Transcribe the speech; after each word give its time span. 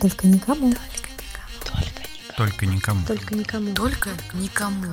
Только 0.00 0.26
никому. 0.26 0.72
Только 2.36 2.66
никому. 2.66 3.06
Только 3.06 3.34
никому. 3.34 3.74
Только 3.74 4.10
никому. 4.34 4.86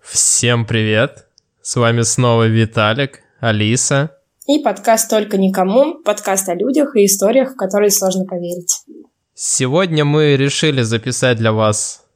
Всем 0.00 0.64
привет! 0.64 1.26
С 1.62 1.76
вами 1.76 2.02
снова 2.02 2.46
Виталик, 2.46 3.20
Алиса. 3.40 4.12
И 4.46 4.60
подкаст 4.60 5.10
«Только 5.10 5.36
никому», 5.36 6.02
подкаст 6.02 6.48
о 6.48 6.54
людях 6.54 6.96
и 6.96 7.04
историях, 7.04 7.52
в 7.52 7.56
которые 7.56 7.90
сложно 7.90 8.24
поверить. 8.24 8.82
Сегодня 9.34 10.04
мы 10.04 10.36
решили 10.36 10.82
записать 10.82 11.36
для 11.36 11.52
вас 11.52 12.06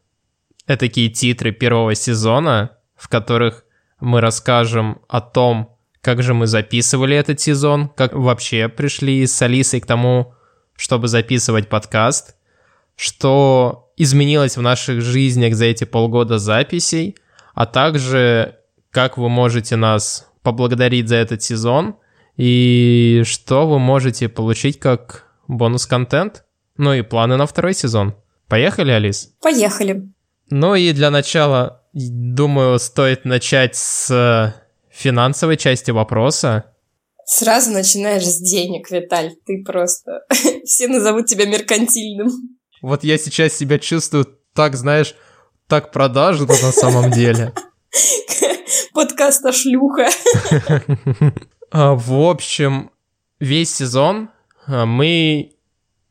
такие 0.66 1.10
титры 1.10 1.52
первого 1.52 1.94
сезона, 1.94 2.78
в 2.96 3.08
которых 3.08 3.64
мы 4.00 4.20
расскажем 4.20 5.02
о 5.08 5.20
том, 5.20 5.76
как 6.00 6.22
же 6.22 6.34
мы 6.34 6.46
записывали 6.46 7.16
этот 7.16 7.38
сезон, 7.40 7.88
как 7.90 8.14
вообще 8.14 8.68
пришли 8.68 9.26
с 9.26 9.40
Алисой 9.42 9.80
к 9.80 9.86
тому, 9.86 10.34
чтобы 10.82 11.06
записывать 11.06 11.68
подкаст, 11.68 12.34
что 12.96 13.92
изменилось 13.96 14.56
в 14.56 14.62
наших 14.62 15.00
жизнях 15.00 15.54
за 15.54 15.66
эти 15.66 15.84
полгода 15.84 16.40
записей, 16.40 17.14
а 17.54 17.66
также 17.66 18.58
как 18.90 19.16
вы 19.16 19.28
можете 19.28 19.76
нас 19.76 20.28
поблагодарить 20.42 21.08
за 21.08 21.16
этот 21.16 21.40
сезон 21.40 21.94
и 22.36 23.22
что 23.24 23.68
вы 23.68 23.78
можете 23.78 24.28
получить 24.28 24.80
как 24.80 25.28
бонус-контент, 25.46 26.44
ну 26.76 26.92
и 26.94 27.02
планы 27.02 27.36
на 27.36 27.46
второй 27.46 27.74
сезон. 27.74 28.16
Поехали, 28.48 28.90
Алис? 28.90 29.32
Поехали. 29.40 30.08
Ну 30.50 30.74
и 30.74 30.92
для 30.92 31.12
начала, 31.12 31.84
думаю, 31.92 32.80
стоит 32.80 33.24
начать 33.24 33.76
с 33.76 34.52
финансовой 34.90 35.58
части 35.58 35.92
вопроса. 35.92 36.71
Сразу 37.34 37.70
начинаешь 37.70 38.26
с 38.26 38.38
денег, 38.38 38.90
Виталь. 38.90 39.32
Ты 39.46 39.64
просто... 39.64 40.20
Все 40.66 40.86
назовут 40.86 41.24
тебя 41.26 41.46
меркантильным. 41.46 42.28
Вот 42.82 43.04
я 43.04 43.16
сейчас 43.16 43.54
себя 43.54 43.78
чувствую 43.78 44.26
так, 44.54 44.76
знаешь, 44.76 45.14
так 45.66 45.92
продажно 45.92 46.48
на 46.48 46.72
самом 46.72 47.10
деле. 47.10 47.54
Подкаста 48.94 49.52
шлюха. 49.52 50.08
А, 51.74 51.94
В 51.94 52.12
общем, 52.12 52.90
весь 53.40 53.74
сезон 53.74 54.28
а, 54.66 54.84
мы 54.84 55.54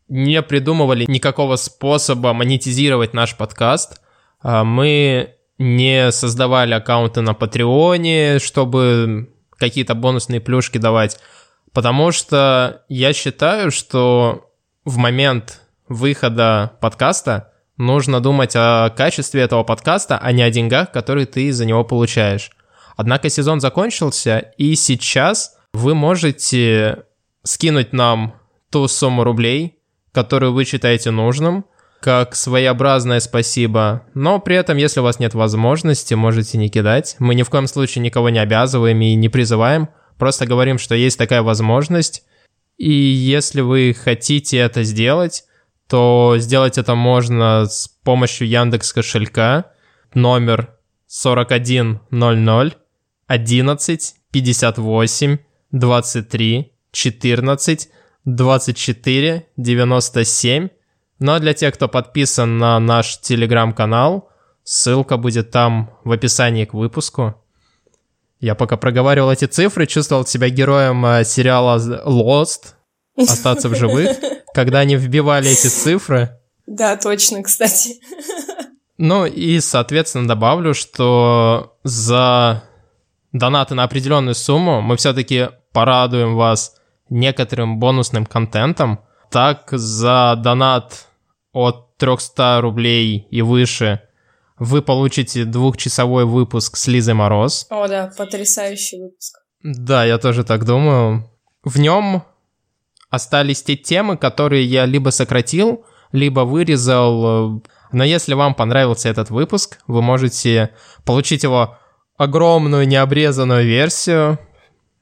не 0.07 0.41
придумывали 0.41 1.05
никакого 1.07 1.55
способа 1.55 2.33
монетизировать 2.33 3.13
наш 3.13 3.37
подкаст. 3.37 4.01
А, 4.41 4.63
Мы 4.63 5.35
не 5.59 6.11
создавали 6.11 6.73
аккаунты 6.73 7.21
на 7.21 7.35
Патреоне, 7.35 8.39
чтобы 8.39 9.30
какие-то 9.61 9.95
бонусные 9.95 10.41
плюшки 10.41 10.77
давать. 10.77 11.19
Потому 11.71 12.11
что 12.11 12.83
я 12.89 13.13
считаю, 13.13 13.71
что 13.71 14.51
в 14.83 14.97
момент 14.97 15.61
выхода 15.87 16.73
подкаста 16.81 17.53
нужно 17.77 18.19
думать 18.19 18.53
о 18.55 18.89
качестве 18.89 19.41
этого 19.43 19.63
подкаста, 19.63 20.17
а 20.17 20.31
не 20.31 20.41
о 20.41 20.49
деньгах, 20.49 20.91
которые 20.91 21.27
ты 21.27 21.53
за 21.53 21.65
него 21.65 21.83
получаешь. 21.85 22.51
Однако 22.97 23.29
сезон 23.29 23.61
закончился, 23.61 24.39
и 24.57 24.75
сейчас 24.75 25.57
вы 25.73 25.95
можете 25.95 27.03
скинуть 27.43 27.93
нам 27.93 28.35
ту 28.69 28.87
сумму 28.87 29.23
рублей, 29.23 29.79
которую 30.11 30.53
вы 30.53 30.65
считаете 30.65 31.11
нужным, 31.11 31.65
как 32.01 32.35
своеобразное 32.35 33.19
спасибо, 33.19 34.07
но 34.15 34.39
при 34.39 34.55
этом, 34.55 34.77
если 34.77 34.99
у 34.99 35.03
вас 35.03 35.19
нет 35.19 35.35
возможности, 35.35 36.15
можете 36.15 36.57
не 36.57 36.67
кидать. 36.67 37.15
Мы 37.19 37.35
ни 37.35 37.43
в 37.43 37.49
коем 37.49 37.67
случае 37.67 38.01
никого 38.01 38.29
не 38.29 38.39
обязываем 38.39 38.99
и 39.01 39.13
не 39.13 39.29
призываем, 39.29 39.87
просто 40.17 40.47
говорим, 40.47 40.79
что 40.79 40.95
есть 40.95 41.19
такая 41.19 41.43
возможность. 41.43 42.23
И 42.77 42.91
если 42.91 43.61
вы 43.61 43.93
хотите 43.93 44.57
это 44.57 44.83
сделать, 44.83 45.43
то 45.87 46.35
сделать 46.39 46.79
это 46.79 46.95
можно 46.95 47.67
с 47.67 47.87
помощью 47.87 48.47
Яндекс 48.47 48.93
кошелька 48.93 49.71
номер 50.15 50.75
4100 51.07 52.73
11 53.27 54.15
58 54.31 55.37
23 55.71 56.73
14 56.91 57.89
24 58.25 59.47
97. 59.57 60.69
Ну 61.21 61.33
а 61.33 61.39
для 61.39 61.53
тех, 61.53 61.75
кто 61.75 61.87
подписан 61.87 62.57
на 62.57 62.79
наш 62.79 63.19
телеграм-канал, 63.19 64.27
ссылка 64.63 65.17
будет 65.17 65.51
там 65.51 65.95
в 66.03 66.11
описании 66.11 66.65
к 66.65 66.73
выпуску. 66.73 67.35
Я 68.39 68.55
пока 68.55 68.75
проговаривал 68.75 69.31
эти 69.31 69.45
цифры, 69.45 69.85
чувствовал 69.85 70.25
себя 70.25 70.49
героем 70.49 71.05
э, 71.05 71.23
сериала 71.23 71.77
Lost, 72.07 72.73
остаться 73.15 73.69
в 73.69 73.75
живых, 73.75 74.17
когда 74.55 74.79
они 74.79 74.95
вбивали 74.95 75.51
эти 75.51 75.67
цифры. 75.67 76.39
Да, 76.65 76.97
точно, 76.97 77.43
кстати. 77.43 78.01
Ну 78.97 79.27
и, 79.27 79.59
соответственно, 79.59 80.27
добавлю, 80.27 80.73
что 80.73 81.77
за 81.83 82.63
донаты 83.31 83.75
на 83.75 83.83
определенную 83.83 84.33
сумму 84.33 84.81
мы 84.81 84.97
все-таки 84.97 85.49
порадуем 85.71 86.35
вас 86.35 86.77
некоторым 87.09 87.77
бонусным 87.77 88.25
контентом. 88.25 89.01
Так, 89.29 89.67
за 89.69 90.33
донат 90.35 91.10
от 91.53 91.97
300 91.97 92.61
рублей 92.61 93.27
и 93.29 93.41
выше 93.41 94.01
вы 94.57 94.83
получите 94.83 95.43
двухчасовой 95.45 96.25
выпуск 96.25 96.77
с 96.77 96.85
Лизой 96.87 97.15
Мороз. 97.15 97.65
О, 97.71 97.87
да, 97.87 98.11
потрясающий 98.15 99.01
выпуск. 99.01 99.39
Да, 99.63 100.05
я 100.05 100.19
тоже 100.19 100.43
так 100.43 100.65
думаю. 100.65 101.27
В 101.63 101.79
нем 101.79 102.23
остались 103.09 103.63
те 103.63 103.75
темы, 103.75 104.17
которые 104.17 104.63
я 104.65 104.85
либо 104.85 105.09
сократил, 105.09 105.85
либо 106.11 106.41
вырезал. 106.41 107.63
Но 107.91 108.03
если 108.03 108.35
вам 108.35 108.53
понравился 108.53 109.09
этот 109.09 109.31
выпуск, 109.31 109.79
вы 109.87 110.03
можете 110.03 110.75
получить 111.05 111.41
его 111.41 111.77
огромную 112.17 112.87
необрезанную 112.87 113.65
версию, 113.65 114.37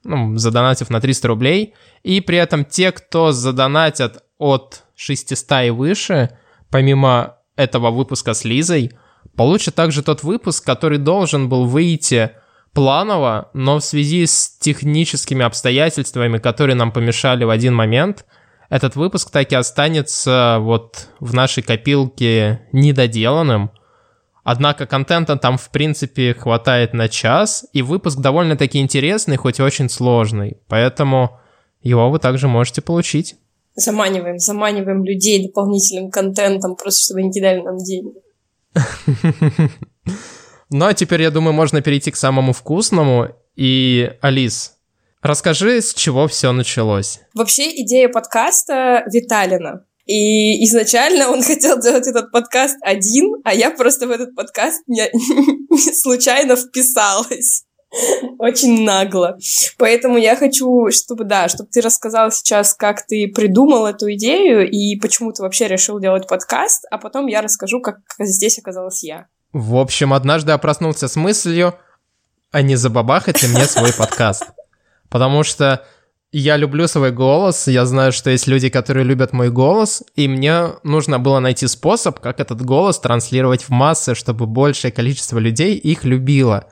ну, 0.04 0.38
задонатив 0.38 0.88
на 0.88 1.02
300 1.02 1.28
рублей. 1.28 1.74
И 2.02 2.22
при 2.22 2.38
этом 2.38 2.64
те, 2.64 2.92
кто 2.92 3.30
задонатят 3.32 4.24
от 4.38 4.84
600 4.96 5.66
и 5.66 5.70
выше, 5.70 6.30
помимо 6.70 7.36
этого 7.56 7.90
выпуска 7.90 8.34
с 8.34 8.44
Лизой, 8.44 8.92
получат 9.36 9.74
также 9.74 10.02
тот 10.02 10.22
выпуск, 10.22 10.64
который 10.64 10.98
должен 10.98 11.48
был 11.48 11.66
выйти 11.66 12.30
планово, 12.72 13.50
но 13.52 13.78
в 13.78 13.84
связи 13.84 14.26
с 14.26 14.56
техническими 14.58 15.44
обстоятельствами, 15.44 16.38
которые 16.38 16.76
нам 16.76 16.92
помешали 16.92 17.44
в 17.44 17.50
один 17.50 17.74
момент, 17.74 18.24
этот 18.68 18.94
выпуск 18.94 19.30
так 19.30 19.50
и 19.50 19.56
останется 19.56 20.58
вот 20.60 21.08
в 21.18 21.34
нашей 21.34 21.62
копилке 21.62 22.62
недоделанным. 22.72 23.72
Однако 24.44 24.86
контента 24.86 25.36
там, 25.36 25.58
в 25.58 25.70
принципе, 25.70 26.34
хватает 26.34 26.94
на 26.94 27.08
час, 27.08 27.66
и 27.72 27.82
выпуск 27.82 28.18
довольно-таки 28.20 28.78
интересный, 28.78 29.36
хоть 29.36 29.58
и 29.58 29.62
очень 29.62 29.88
сложный. 29.88 30.56
Поэтому 30.68 31.40
его 31.82 32.08
вы 32.10 32.18
также 32.20 32.48
можете 32.48 32.80
получить. 32.80 33.36
Заманиваем, 33.74 34.38
заманиваем 34.38 35.04
людей 35.04 35.46
дополнительным 35.46 36.10
контентом, 36.10 36.76
просто 36.76 37.04
чтобы 37.04 37.20
они 37.20 37.32
кидали 37.32 37.60
нам 37.60 37.78
деньги. 37.78 38.20
Ну 40.72 40.86
а 40.86 40.94
теперь, 40.94 41.22
я 41.22 41.32
думаю, 41.32 41.52
можно 41.52 41.82
перейти 41.82 42.12
к 42.12 42.16
самому 42.16 42.52
вкусному. 42.52 43.30
И, 43.56 44.12
Алис, 44.20 44.76
расскажи, 45.20 45.82
с 45.82 45.92
чего 45.92 46.28
все 46.28 46.52
началось. 46.52 47.20
Вообще 47.34 47.82
идея 47.82 48.08
подкаста 48.08 49.02
Виталина. 49.12 49.84
И 50.06 50.64
изначально 50.66 51.28
он 51.28 51.42
хотел 51.42 51.80
делать 51.80 52.06
этот 52.06 52.30
подкаст 52.30 52.76
один, 52.82 53.34
а 53.44 53.52
я 53.52 53.70
просто 53.70 54.06
в 54.06 54.10
этот 54.12 54.34
подкаст 54.34 54.82
не, 54.86 55.10
случайно 55.92 56.54
вписалась. 56.56 57.64
Очень 58.38 58.84
нагло. 58.84 59.36
Поэтому 59.78 60.16
я 60.16 60.36
хочу, 60.36 60.90
чтобы, 60.90 61.24
да, 61.24 61.48
чтобы 61.48 61.70
ты 61.70 61.80
рассказал 61.80 62.30
сейчас, 62.30 62.74
как 62.74 63.06
ты 63.06 63.28
придумал 63.28 63.86
эту 63.86 64.12
идею 64.14 64.68
и 64.68 64.96
почему 64.96 65.32
ты 65.32 65.42
вообще 65.42 65.68
решил 65.68 65.98
делать 65.98 66.28
подкаст, 66.28 66.84
а 66.90 66.98
потом 66.98 67.26
я 67.26 67.42
расскажу, 67.42 67.80
как 67.80 67.98
здесь 68.18 68.58
оказалась 68.58 69.02
я. 69.02 69.26
В 69.52 69.76
общем, 69.76 70.12
однажды 70.12 70.52
я 70.52 70.58
проснулся 70.58 71.08
с 71.08 71.16
мыслью, 71.16 71.74
а 72.52 72.62
не 72.62 72.76
забабахать 72.76 73.42
ли 73.42 73.48
мне 73.48 73.64
свой 73.64 73.92
подкаст? 73.92 74.44
Потому 75.08 75.42
что 75.42 75.84
я 76.32 76.56
люблю 76.56 76.86
свой 76.86 77.10
голос, 77.10 77.66
я 77.66 77.84
знаю, 77.86 78.12
что 78.12 78.30
есть 78.30 78.46
люди, 78.46 78.68
которые 78.68 79.04
любят 79.04 79.32
мой 79.32 79.50
голос, 79.50 80.04
и 80.14 80.28
мне 80.28 80.74
нужно 80.84 81.18
было 81.18 81.40
найти 81.40 81.66
способ, 81.66 82.20
как 82.20 82.38
этот 82.38 82.62
голос 82.62 83.00
транслировать 83.00 83.64
в 83.64 83.70
массы, 83.70 84.14
чтобы 84.14 84.46
большее 84.46 84.92
количество 84.92 85.38
людей 85.38 85.74
их 85.76 86.04
любило. 86.04 86.68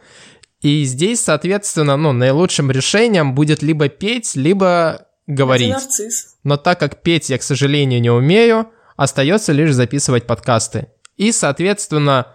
И 0.60 0.84
здесь, 0.84 1.22
соответственно, 1.22 1.96
ну, 1.96 2.12
наилучшим 2.12 2.70
решением 2.70 3.34
будет 3.34 3.62
либо 3.62 3.88
петь, 3.88 4.34
либо 4.34 5.06
говорить. 5.26 5.68
Это 5.68 5.78
нарцисс. 5.78 6.36
Но 6.42 6.56
так 6.56 6.80
как 6.80 7.02
петь 7.02 7.30
я, 7.30 7.38
к 7.38 7.42
сожалению, 7.42 8.00
не 8.00 8.10
умею, 8.10 8.68
остается 8.96 9.52
лишь 9.52 9.72
записывать 9.72 10.26
подкасты. 10.26 10.88
И, 11.16 11.30
соответственно, 11.30 12.28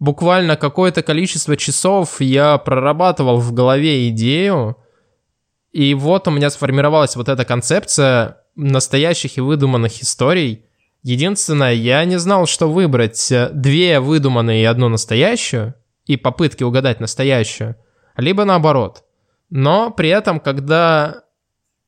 буквально 0.00 0.56
какое-то 0.56 1.02
количество 1.02 1.56
часов 1.56 2.20
я 2.20 2.58
прорабатывал 2.58 3.38
в 3.38 3.52
голове 3.52 4.08
идею, 4.08 4.76
и 5.72 5.94
вот 5.94 6.26
у 6.26 6.32
меня 6.32 6.50
сформировалась 6.50 7.14
вот 7.14 7.28
эта 7.28 7.44
концепция 7.44 8.38
настоящих 8.56 9.38
и 9.38 9.40
выдуманных 9.40 10.02
историй. 10.02 10.64
Единственное, 11.02 11.72
я 11.72 12.04
не 12.04 12.18
знал, 12.18 12.46
что 12.46 12.68
выбрать 12.68 13.32
две 13.52 14.00
выдуманные 14.00 14.62
и 14.62 14.66
одну 14.66 14.88
настоящую, 14.88 15.74
и 16.10 16.16
попытки 16.16 16.64
угадать 16.64 16.98
настоящую, 16.98 17.76
либо 18.16 18.44
наоборот. 18.44 19.04
Но 19.48 19.92
при 19.92 20.08
этом, 20.08 20.40
когда 20.40 21.22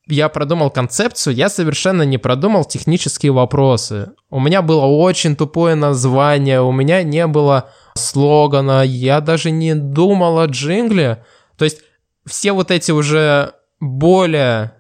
я 0.07 0.29
продумал 0.29 0.71
концепцию, 0.71 1.35
я 1.35 1.49
совершенно 1.49 2.03
не 2.03 2.19
продумал 2.19 2.65
технические 2.65 3.33
вопросы. 3.33 4.13
У 4.31 4.39
меня 4.39 4.63
было 4.63 4.85
очень 4.85 5.35
тупое 5.35 5.75
название, 5.75 6.61
у 6.61 6.71
меня 6.71 7.03
не 7.03 7.27
было 7.27 7.71
слогана, 7.97 8.85
я 8.85 9.21
даже 9.21 9.51
не 9.51 9.75
думал 9.75 10.39
о 10.39 10.47
джингле. 10.47 11.25
То 11.59 11.65
есть 11.65 11.81
все 12.25 12.53
вот 12.53 12.71
эти 12.71 12.93
уже 12.93 13.55
более 13.81 14.75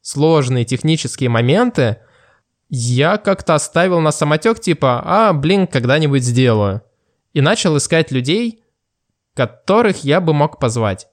сложные 0.00 0.64
технические 0.64 1.28
моменты 1.28 1.98
я 2.70 3.18
как-то 3.18 3.56
оставил 3.56 4.00
на 4.00 4.10
самотек, 4.10 4.58
типа, 4.58 5.02
а, 5.04 5.32
блин, 5.34 5.66
когда-нибудь 5.66 6.24
сделаю. 6.24 6.80
И 7.34 7.42
начал 7.42 7.76
искать 7.76 8.10
людей, 8.10 8.62
которых 9.36 10.02
я 10.02 10.20
бы 10.20 10.32
мог 10.32 10.58
позвать. 10.58 11.08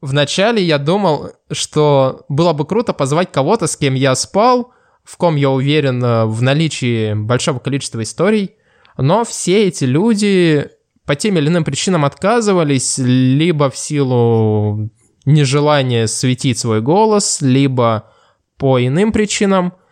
Вначале 0.00 0.62
я 0.62 0.78
думал, 0.78 1.32
что 1.50 2.24
было 2.28 2.52
бы 2.52 2.64
круто 2.64 2.92
позвать 2.92 3.32
кого-то, 3.32 3.66
с 3.66 3.76
кем 3.76 3.94
я 3.94 4.14
спал, 4.14 4.72
в 5.02 5.16
ком 5.16 5.36
я 5.36 5.50
уверен 5.50 6.02
э, 6.02 6.24
в 6.26 6.42
наличии 6.42 7.14
большого 7.14 7.58
количества 7.58 8.02
историй, 8.02 8.52
но 8.96 9.24
все 9.24 9.66
эти 9.66 9.84
люди 9.84 10.70
по 11.04 11.16
тем 11.16 11.38
или 11.38 11.48
иным 11.48 11.64
причинам 11.64 12.04
отказывались, 12.04 12.98
либо 12.98 13.68
в 13.68 13.76
силу 13.76 14.90
нежелания 15.24 16.06
светить 16.06 16.58
свой 16.58 16.80
голос, 16.80 17.40
либо 17.40 18.10
по 18.56 18.84
иным 18.84 19.12
причинам– 19.12 19.74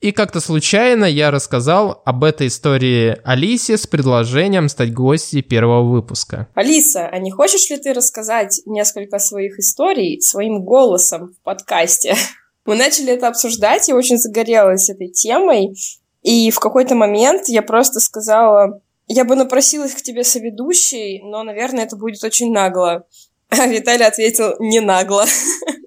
и 0.00 0.12
как-то 0.12 0.40
случайно 0.40 1.04
я 1.04 1.30
рассказал 1.30 2.00
об 2.06 2.24
этой 2.24 2.46
истории 2.46 3.18
Алисе 3.22 3.76
с 3.76 3.86
предложением 3.86 4.68
стать 4.68 4.94
гостьей 4.94 5.42
первого 5.42 5.82
выпуска. 5.82 6.48
Алиса, 6.54 7.06
а 7.06 7.18
не 7.18 7.30
хочешь 7.30 7.68
ли 7.68 7.76
ты 7.76 7.92
рассказать 7.92 8.62
несколько 8.64 9.18
своих 9.18 9.58
историй 9.58 10.20
своим 10.20 10.62
голосом 10.62 11.34
в 11.38 11.44
подкасте? 11.44 12.14
Мы 12.64 12.76
начали 12.76 13.12
это 13.12 13.28
обсуждать, 13.28 13.88
я 13.88 13.94
очень 13.94 14.16
загорелась 14.16 14.88
этой 14.88 15.08
темой, 15.08 15.74
и 16.22 16.50
в 16.50 16.60
какой-то 16.60 16.94
момент 16.94 17.48
я 17.48 17.62
просто 17.62 18.00
сказала, 18.00 18.80
я 19.06 19.24
бы 19.24 19.34
напросилась 19.34 19.92
к 19.94 20.02
тебе 20.02 20.24
соведущей, 20.24 21.20
но, 21.22 21.42
наверное, 21.42 21.84
это 21.84 21.96
будет 21.96 22.22
очень 22.24 22.52
нагло. 22.52 23.06
А 23.52 23.66
Виталий 23.66 24.06
ответил, 24.06 24.54
не 24.60 24.78
нагло. 24.78 25.24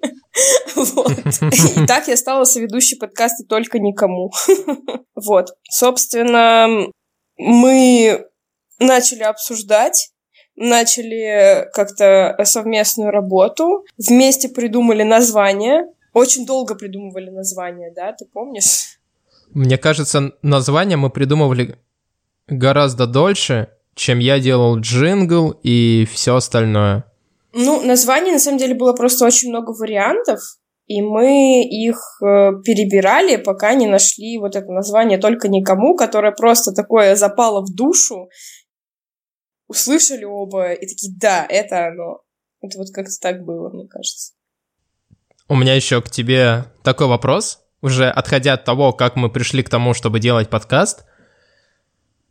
Вот. 0.84 1.12
И 1.12 1.86
так 1.86 2.08
я 2.08 2.18
стала 2.18 2.44
соведущей 2.44 2.98
подкаста 2.98 3.44
«Только 3.48 3.80
никому». 3.80 4.32
Вот. 5.16 5.56
Собственно, 5.70 6.68
мы 7.38 8.26
начали 8.80 9.24
обсуждать, 9.24 10.10
начали 10.56 11.70
как-то 11.74 12.36
совместную 12.44 13.12
работу, 13.12 13.86
вместе 13.98 14.50
придумали 14.50 15.04
название, 15.04 15.86
очень 16.14 16.46
долго 16.46 16.76
придумывали 16.76 17.30
название, 17.30 17.92
да, 17.96 18.12
ты 18.12 18.26
помнишь? 18.26 19.00
Мне 19.54 19.78
кажется, 19.78 20.32
название 20.42 20.98
мы 20.98 21.10
придумывали 21.10 21.78
гораздо 22.48 23.08
дольше, 23.08 23.70
чем 23.96 24.20
я 24.20 24.40
делал 24.40 24.78
джингл 24.80 25.56
и 25.64 26.08
все 26.12 26.36
остальное. 26.36 27.06
Ну, 27.54 27.86
названий 27.86 28.32
на 28.32 28.40
самом 28.40 28.58
деле 28.58 28.74
было 28.74 28.94
просто 28.94 29.26
очень 29.26 29.50
много 29.50 29.72
вариантов, 29.72 30.40
и 30.86 31.02
мы 31.02 31.64
их 31.64 31.96
э, 32.22 32.52
перебирали, 32.64 33.38
пока 33.38 33.74
не 33.74 33.88
нашли 33.88 34.38
вот 34.38 34.56
это 34.56 34.72
название 34.72 35.18
«Только 35.18 35.48
никому», 35.48 35.96
которое 35.96 36.32
просто 36.32 36.74
такое 36.74 37.16
запало 37.16 37.62
в 37.62 37.74
душу. 37.74 38.30
Услышали 39.68 40.26
оба 40.26 40.74
и 40.74 40.86
такие 40.86 41.14
«Да, 41.20 41.46
это 41.48 41.88
оно». 41.88 42.22
Это 42.62 42.78
вот 42.78 42.88
как-то 42.94 43.12
так 43.22 43.44
было, 43.44 43.70
мне 43.70 43.88
кажется. 43.88 44.34
У 45.50 45.56
меня 45.56 45.76
еще 45.76 46.02
к 46.02 46.10
тебе 46.10 46.66
такой 46.84 47.08
вопрос, 47.08 47.62
уже 47.82 48.10
отходя 48.10 48.54
от 48.54 48.64
того, 48.64 48.94
как 48.94 49.16
мы 49.16 49.30
пришли 49.30 49.64
к 49.64 49.70
тому, 49.70 49.94
чтобы 49.94 50.20
делать 50.20 50.50
подкаст. 50.50 51.06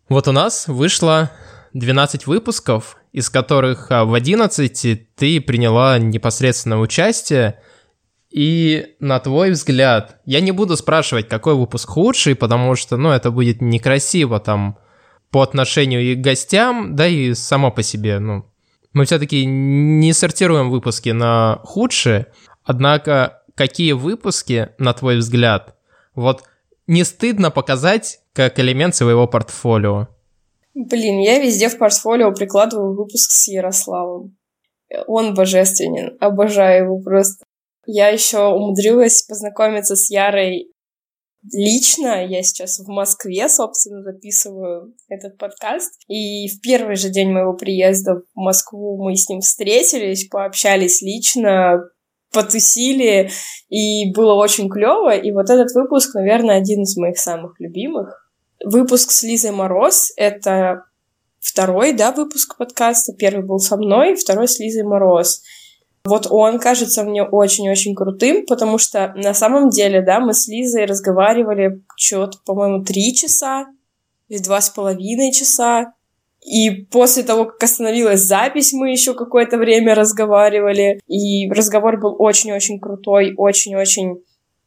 Вот 0.08 0.28
у 0.28 0.32
нас 0.32 0.66
вышло 0.68 1.30
12 1.74 2.26
выпусков, 2.26 2.96
из 3.12 3.28
которых 3.28 3.90
а, 3.90 4.04
в 4.04 4.14
11 4.14 5.14
ты 5.14 5.40
приняла 5.40 5.98
непосредственное 5.98 6.78
участие. 6.78 7.60
И 8.32 8.96
на 8.98 9.20
твой 9.20 9.50
взгляд, 9.50 10.20
я 10.24 10.40
не 10.40 10.52
буду 10.52 10.76
спрашивать, 10.76 11.28
какой 11.28 11.54
выпуск 11.54 11.90
худший, 11.90 12.34
потому 12.34 12.74
что, 12.76 12.96
ну, 12.96 13.10
это 13.10 13.30
будет 13.30 13.60
некрасиво 13.60 14.40
там 14.40 14.78
по 15.30 15.42
отношению 15.42 16.00
и 16.02 16.14
к 16.14 16.20
гостям, 16.20 16.96
да 16.96 17.06
и 17.06 17.34
само 17.34 17.70
по 17.70 17.82
себе, 17.82 18.18
ну, 18.18 18.46
мы 18.92 19.04
все-таки 19.04 19.44
не 19.44 20.12
сортируем 20.12 20.70
выпуски 20.70 21.10
на 21.10 21.60
худшие, 21.64 22.26
однако 22.64 23.42
какие 23.54 23.92
выпуски, 23.92 24.70
на 24.78 24.92
твой 24.92 25.18
взгляд, 25.18 25.76
вот 26.14 26.42
не 26.86 27.04
стыдно 27.04 27.50
показать 27.50 28.20
как 28.32 28.58
элемент 28.58 28.94
своего 28.94 29.26
портфолио? 29.26 30.08
Блин, 30.74 31.18
я 31.20 31.38
везде 31.38 31.68
в 31.68 31.78
портфолио 31.78 32.32
прикладываю 32.32 32.94
выпуск 32.96 33.30
с 33.30 33.48
Ярославом. 33.48 34.36
Он 35.06 35.34
божественен, 35.34 36.16
обожаю 36.20 36.84
его 36.84 36.98
просто. 36.98 37.44
Я 37.86 38.08
еще 38.08 38.46
умудрилась 38.46 39.22
познакомиться 39.22 39.96
с 39.96 40.10
Ярой 40.10 40.72
лично. 41.50 42.24
Я 42.26 42.42
сейчас 42.42 42.78
в 42.78 42.88
Москве, 42.88 43.48
собственно, 43.48 44.02
записываю 44.02 44.94
этот 45.08 45.38
подкаст. 45.38 45.92
И 46.08 46.48
в 46.48 46.60
первый 46.60 46.96
же 46.96 47.10
день 47.10 47.30
моего 47.30 47.54
приезда 47.54 48.16
в 48.16 48.24
Москву 48.34 49.02
мы 49.02 49.16
с 49.16 49.28
ним 49.28 49.40
встретились, 49.40 50.28
пообщались 50.28 51.02
лично, 51.02 51.80
потусили, 52.32 53.30
и 53.68 54.12
было 54.12 54.34
очень 54.34 54.68
клево. 54.68 55.16
И 55.16 55.32
вот 55.32 55.50
этот 55.50 55.72
выпуск, 55.74 56.14
наверное, 56.14 56.58
один 56.58 56.82
из 56.82 56.96
моих 56.96 57.18
самых 57.18 57.58
любимых 57.60 58.30
выпуск 58.64 59.10
с 59.10 59.22
Лизой 59.22 59.50
Мороз. 59.50 60.12
Это 60.16 60.84
второй, 61.40 61.92
да, 61.92 62.12
выпуск 62.12 62.56
подкаста. 62.56 63.12
Первый 63.12 63.44
был 63.44 63.58
со 63.58 63.76
мной, 63.76 64.14
второй 64.14 64.48
с 64.48 64.58
Лизой 64.58 64.84
Мороз. 64.84 65.42
Вот 66.04 66.26
он 66.28 66.58
кажется 66.58 67.04
мне 67.04 67.22
очень-очень 67.22 67.94
крутым, 67.94 68.44
потому 68.46 68.78
что 68.78 69.12
на 69.16 69.34
самом 69.34 69.68
деле, 69.70 70.02
да, 70.02 70.18
мы 70.18 70.34
с 70.34 70.48
Лизой 70.48 70.84
разговаривали 70.84 71.82
что-то, 71.96 72.38
по-моему, 72.44 72.84
три 72.84 73.14
часа 73.14 73.66
или 74.28 74.38
два 74.38 74.60
с 74.60 74.70
половиной 74.70 75.32
часа. 75.32 75.92
И 76.44 76.70
после 76.90 77.22
того, 77.22 77.44
как 77.44 77.62
остановилась 77.62 78.22
запись, 78.22 78.72
мы 78.72 78.90
еще 78.90 79.14
какое-то 79.14 79.58
время 79.58 79.94
разговаривали. 79.94 81.00
И 81.06 81.48
разговор 81.48 82.00
был 82.00 82.16
очень-очень 82.18 82.80
крутой, 82.80 83.34
очень-очень 83.36 84.24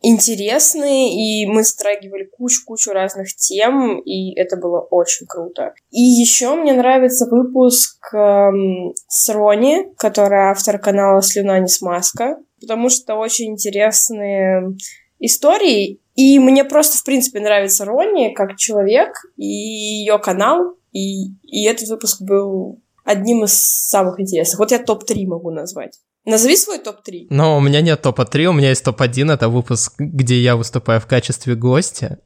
интересные, 0.08 1.14
и 1.14 1.46
мы 1.48 1.64
страгивали 1.64 2.26
кучу-кучу 2.26 2.92
разных 2.92 3.36
тем, 3.36 4.00
и 4.00 4.34
это 4.36 4.58
было 4.58 4.80
очень 4.80 5.26
круто. 5.26 5.74
И 5.92 6.02
еще 6.02 6.56
мне 6.56 6.74
нравится 6.74 7.28
выпуск 7.30 8.14
эм, 8.14 8.94
с 9.08 9.30
Рони, 9.34 9.94
которая 9.98 10.52
автор 10.52 10.80
канала 10.80 11.22
«Слюна 11.22 11.60
не 11.60 11.68
смазка», 11.68 12.38
потому 12.62 12.90
что 12.90 13.16
очень 13.16 13.54
интересные 13.54 14.76
истории, 15.20 16.02
и 16.16 16.40
мне 16.40 16.64
просто, 16.64 16.98
в 16.98 17.04
принципе, 17.04 17.40
нравится 17.40 17.86
Рони 17.86 18.34
как 18.34 18.58
человек, 18.58 19.10
и 19.38 19.46
ее 19.46 20.20
канал, 20.20 20.76
и, 20.92 21.32
и 21.44 21.66
этот 21.66 21.90
выпуск 21.90 22.22
был 22.22 22.82
одним 23.04 23.44
из 23.44 23.54
самых 23.54 24.20
интересных. 24.20 24.60
Вот 24.60 24.72
я 24.72 24.80
топ-3 24.80 25.26
могу 25.28 25.52
назвать. 25.52 26.00
Назови 26.26 26.58
свой 26.58 26.80
топ-3. 26.80 27.28
Но 27.30 27.58
у 27.58 27.62
меня 27.62 27.82
нет 27.82 28.02
топа 28.02 28.26
3, 28.26 28.48
у 28.48 28.54
меня 28.54 28.70
есть 28.70 28.84
топ-1, 28.84 29.32
это 29.34 29.48
выпуск, 29.48 29.94
где 30.00 30.42
я 30.42 30.56
выступаю 30.56 31.00
в 31.00 31.06
качестве 31.06 31.56
гостя. 31.56 32.20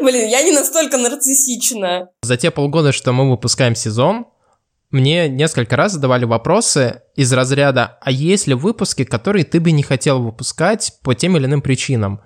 Блин, 0.00 0.28
я 0.28 0.42
не 0.42 0.52
настолько 0.52 0.96
нарциссична. 0.96 2.08
За 2.22 2.36
те 2.36 2.50
полгода, 2.50 2.92
что 2.92 3.12
мы 3.12 3.28
выпускаем 3.28 3.74
сезон, 3.74 4.26
мне 4.90 5.28
несколько 5.28 5.74
раз 5.74 5.92
задавали 5.92 6.24
вопросы 6.24 7.02
из 7.16 7.32
разряда 7.32 7.98
«А 8.00 8.12
есть 8.12 8.46
ли 8.46 8.54
выпуски, 8.54 9.04
которые 9.04 9.44
ты 9.44 9.58
бы 9.58 9.72
не 9.72 9.82
хотел 9.82 10.22
выпускать 10.22 10.92
по 11.02 11.14
тем 11.14 11.36
или 11.36 11.46
иным 11.46 11.62
причинам?» 11.62 12.20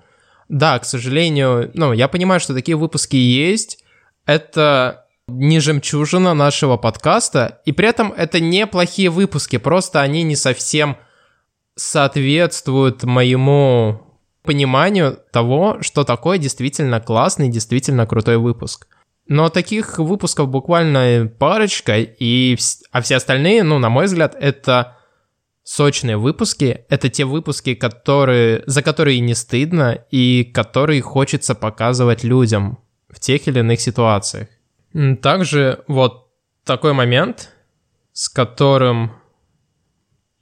Да, 0.49 0.77
к 0.77 0.85
сожалению, 0.85 1.71
ну, 1.73 1.93
я 1.93 2.07
понимаю, 2.07 2.39
что 2.39 2.53
такие 2.53 2.77
выпуски 2.77 3.15
есть. 3.15 3.83
Это 4.25 5.07
не 5.29 5.59
жемчужина 5.59 6.33
нашего 6.33 6.77
подкаста, 6.77 7.61
и 7.65 7.71
при 7.71 7.87
этом 7.87 8.11
это 8.11 8.39
не 8.39 8.67
плохие 8.67 9.09
выпуски, 9.09 9.57
просто 9.57 10.01
они 10.01 10.23
не 10.23 10.35
совсем 10.35 10.97
соответствуют 11.75 13.03
моему 13.03 14.01
пониманию 14.43 15.19
того, 15.31 15.77
что 15.81 16.03
такое 16.03 16.37
действительно 16.37 16.99
классный, 16.99 17.49
действительно 17.49 18.05
крутой 18.05 18.37
выпуск. 18.37 18.87
Но 19.27 19.49
таких 19.49 19.99
выпусков 19.99 20.49
буквально 20.49 21.31
парочка, 21.37 21.99
и, 21.99 22.57
а 22.91 23.01
все 23.01 23.17
остальные, 23.17 23.63
ну, 23.63 23.77
на 23.77 23.89
мой 23.89 24.05
взгляд, 24.05 24.35
это 24.39 24.97
сочные 25.63 26.17
выпуски— 26.17 26.85
это 26.89 27.09
те 27.09 27.25
выпуски, 27.25 27.75
которые, 27.75 28.63
за 28.65 28.81
которые 28.81 29.19
не 29.19 29.35
стыдно 29.35 30.03
и 30.09 30.43
которые 30.43 31.01
хочется 31.01 31.53
показывать 31.53 32.23
людям 32.23 32.79
в 33.07 33.19
тех 33.19 33.47
или 33.47 33.59
иных 33.59 33.79
ситуациях. 33.79 34.47
Также 35.21 35.83
вот 35.87 36.27
такой 36.63 36.93
момент, 36.93 37.51
с 38.13 38.29
которым 38.29 39.11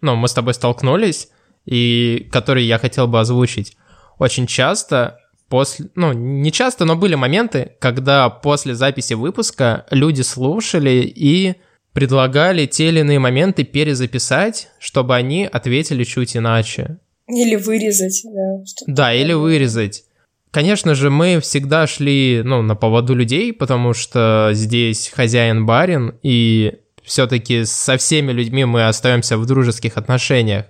ну, 0.02 0.16
мы 0.16 0.28
с 0.28 0.34
тобой 0.34 0.54
столкнулись, 0.54 1.30
и 1.66 2.28
который 2.32 2.64
я 2.64 2.78
хотел 2.78 3.08
бы 3.08 3.20
озвучить. 3.20 3.78
Очень 4.20 4.48
часто 4.48 5.20
после, 5.50 5.88
ну, 5.96 6.14
не 6.14 6.52
часто, 6.52 6.86
но 6.86 6.96
были 6.96 7.16
моменты, 7.16 7.74
когда 7.80 8.30
после 8.30 8.76
записи 8.76 9.14
выпуска 9.14 9.86
люди 9.92 10.22
слушали 10.22 11.02
и 11.04 11.56
предлагали 11.94 12.66
те 12.66 12.90
или 12.90 13.00
иные 13.00 13.20
моменты 13.20 13.64
перезаписать, 13.64 14.70
чтобы 14.80 15.16
они 15.16 15.46
ответили 15.46 16.04
чуть 16.04 16.38
иначе. 16.38 17.00
Или 17.28 17.56
вырезать, 17.56 18.24
да. 18.24 18.64
Да, 18.88 19.14
или 19.14 19.34
вырезать. 19.34 20.06
Конечно 20.52 20.96
же, 20.96 21.10
мы 21.10 21.40
всегда 21.40 21.88
шли, 21.88 22.42
ну, 22.44 22.62
на 22.62 22.76
поводу 22.76 23.14
людей, 23.14 23.54
потому 23.54 23.94
что 23.94 24.50
здесь 24.54 25.12
хозяин-барин, 25.14 26.18
и 26.24 26.80
все-таки 27.04 27.66
со 27.66 27.98
всеми 27.98 28.32
людьми 28.32 28.66
мы 28.66 28.88
остаемся 28.88 29.38
в 29.38 29.46
дружеских 29.46 29.98
отношениях. 29.98 30.66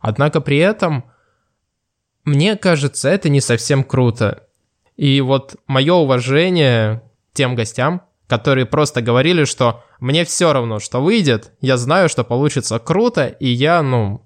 Однако 0.00 0.40
при 0.40 0.58
этом, 0.58 1.04
мне 2.24 2.56
кажется, 2.56 3.08
это 3.08 3.28
не 3.28 3.40
совсем 3.40 3.84
круто. 3.84 4.44
И 4.96 5.20
вот 5.20 5.56
мое 5.66 5.94
уважение 5.94 7.02
тем 7.32 7.54
гостям, 7.54 8.02
которые 8.26 8.66
просто 8.66 9.02
говорили, 9.02 9.44
что 9.44 9.84
мне 10.00 10.24
все 10.24 10.52
равно, 10.52 10.80
что 10.80 11.00
выйдет, 11.00 11.52
я 11.60 11.76
знаю, 11.76 12.08
что 12.08 12.24
получится 12.24 12.78
круто, 12.78 13.26
и 13.26 13.48
я, 13.48 13.82
ну, 13.82 14.25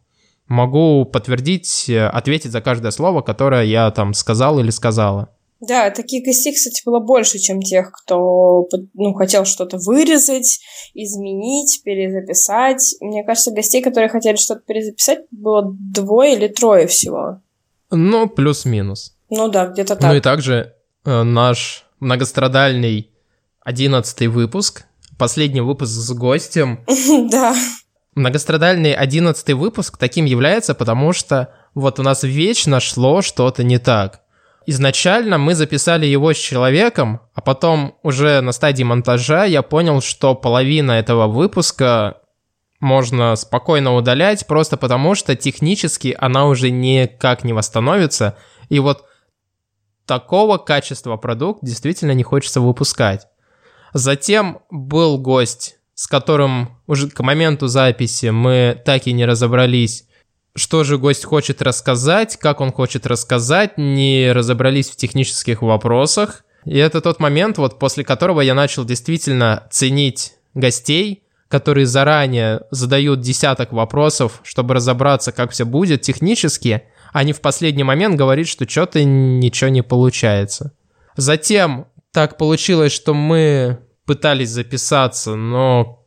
могу 0.51 1.05
подтвердить, 1.05 1.89
э, 1.89 2.07
ответить 2.09 2.51
за 2.51 2.61
каждое 2.61 2.91
слово, 2.91 3.23
которое 3.23 3.65
я 3.65 3.91
там 3.93 4.13
сказал 4.13 4.59
или 4.59 4.71
сказала. 4.71 5.31
Да, 5.61 5.91
таких 5.91 6.25
гостей, 6.25 6.55
кстати, 6.55 6.83
было 6.85 7.01
больше, 7.01 7.39
чем 7.39 7.61
тех, 7.61 7.93
кто 7.93 8.67
ну, 8.95 9.13
хотел 9.15 9.45
что-то 9.45 9.77
вырезать, 9.79 10.59
изменить, 10.95 11.83
перезаписать. 11.85 12.97
Мне 13.01 13.23
кажется, 13.25 13.53
гостей, 13.53 13.83
которые 13.83 14.09
хотели 14.09 14.37
что-то 14.37 14.63
перезаписать, 14.67 15.21
было 15.31 15.63
двое 15.71 16.35
или 16.37 16.49
трое 16.49 16.87
всего. 16.87 17.43
Ну, 17.91 18.29
плюс-минус. 18.29 19.17
Ну 19.29 19.49
да, 19.49 19.67
где-то 19.67 19.97
так. 19.97 20.11
Ну 20.11 20.17
и 20.17 20.21
также 20.21 20.75
э, 21.05 21.23
наш 21.23 21.85
многострадальный 22.01 23.11
одиннадцатый 23.61 24.29
выпуск, 24.29 24.87
последний 25.19 25.61
выпуск 25.61 25.93
с 25.93 26.13
гостем. 26.13 26.85
Да. 27.31 27.55
Многострадальный 28.15 28.93
одиннадцатый 28.93 29.55
выпуск 29.55 29.97
таким 29.97 30.25
является, 30.25 30.75
потому 30.75 31.13
что 31.13 31.55
вот 31.75 32.01
у 32.01 32.03
нас 32.03 32.23
вечно 32.25 32.81
шло 32.81 33.23
что-то 33.23 33.63
не 33.63 33.79
так. 33.79 34.23
Изначально 34.67 35.39
мы 35.39 35.55
записали 35.55 36.07
его 36.07 36.33
с 36.33 36.37
человеком, 36.37 37.21
а 37.35 37.41
потом 37.41 37.97
уже 38.03 38.41
на 38.41 38.53
стадии 38.53 38.83
монтажа 38.83 39.45
я 39.45 39.63
понял, 39.63 40.01
что 40.01 40.35
половина 40.35 40.93
этого 40.93 41.29
выпуска 41.29 42.19
можно 42.79 43.37
спокойно 43.37 43.95
удалять, 43.95 44.47
просто 44.47 44.77
потому 44.77 45.15
что 45.15 45.37
технически 45.37 46.17
она 46.19 46.47
уже 46.47 46.71
никак 46.71 47.45
не 47.45 47.53
восстановится. 47.53 48.37
И 48.69 48.81
вот 48.81 49.05
такого 50.07 50.59
качества 50.59 51.17
продукт 51.17 51.61
действительно 51.63 52.13
не 52.13 52.23
хочется 52.23 52.61
выпускать. 52.61 53.27
Затем 53.93 54.61
был 54.71 55.19
гость, 55.19 55.80
с 56.01 56.07
которым 56.07 56.79
уже 56.87 57.11
к 57.11 57.21
моменту 57.21 57.67
записи 57.67 58.31
мы 58.31 58.81
так 58.87 59.07
и 59.07 59.13
не 59.13 59.27
разобрались, 59.27 60.07
что 60.57 60.83
же 60.83 60.97
гость 60.97 61.27
хочет 61.27 61.61
рассказать, 61.61 62.39
как 62.39 62.63
он 62.63 62.73
хочет 62.73 63.07
рассказать, 63.07 63.77
не 63.77 64.33
разобрались 64.33 64.89
в 64.89 64.97
технических 64.97 65.61
вопросах. 65.61 66.47
И 66.65 66.79
это 66.79 67.03
тот 67.03 67.21
момент, 67.21 67.59
вот 67.59 67.79
после 67.79 68.03
которого 68.03 68.41
я 68.41 68.55
начал 68.55 68.87
действительно 68.87 69.69
ценить 69.71 70.33
гостей, 70.55 71.23
которые 71.49 71.85
заранее 71.85 72.63
задают 72.71 73.21
десяток 73.21 73.71
вопросов, 73.75 74.41
чтобы 74.43 74.73
разобраться, 74.73 75.33
как 75.33 75.51
все 75.51 75.67
будет 75.67 76.01
технически, 76.01 76.85
а 77.13 77.25
не 77.25 77.35
в 77.35 77.43
последний 77.43 77.85
момент 77.85 78.17
говорить, 78.17 78.49
что 78.49 78.67
что-то 78.67 79.05
ничего 79.05 79.69
не 79.69 79.83
получается. 79.83 80.73
Затем 81.17 81.89
так 82.11 82.39
получилось, 82.39 82.93
что 82.93 83.13
мы 83.13 83.81
пытались 84.11 84.49
записаться, 84.49 85.37
но, 85.37 86.05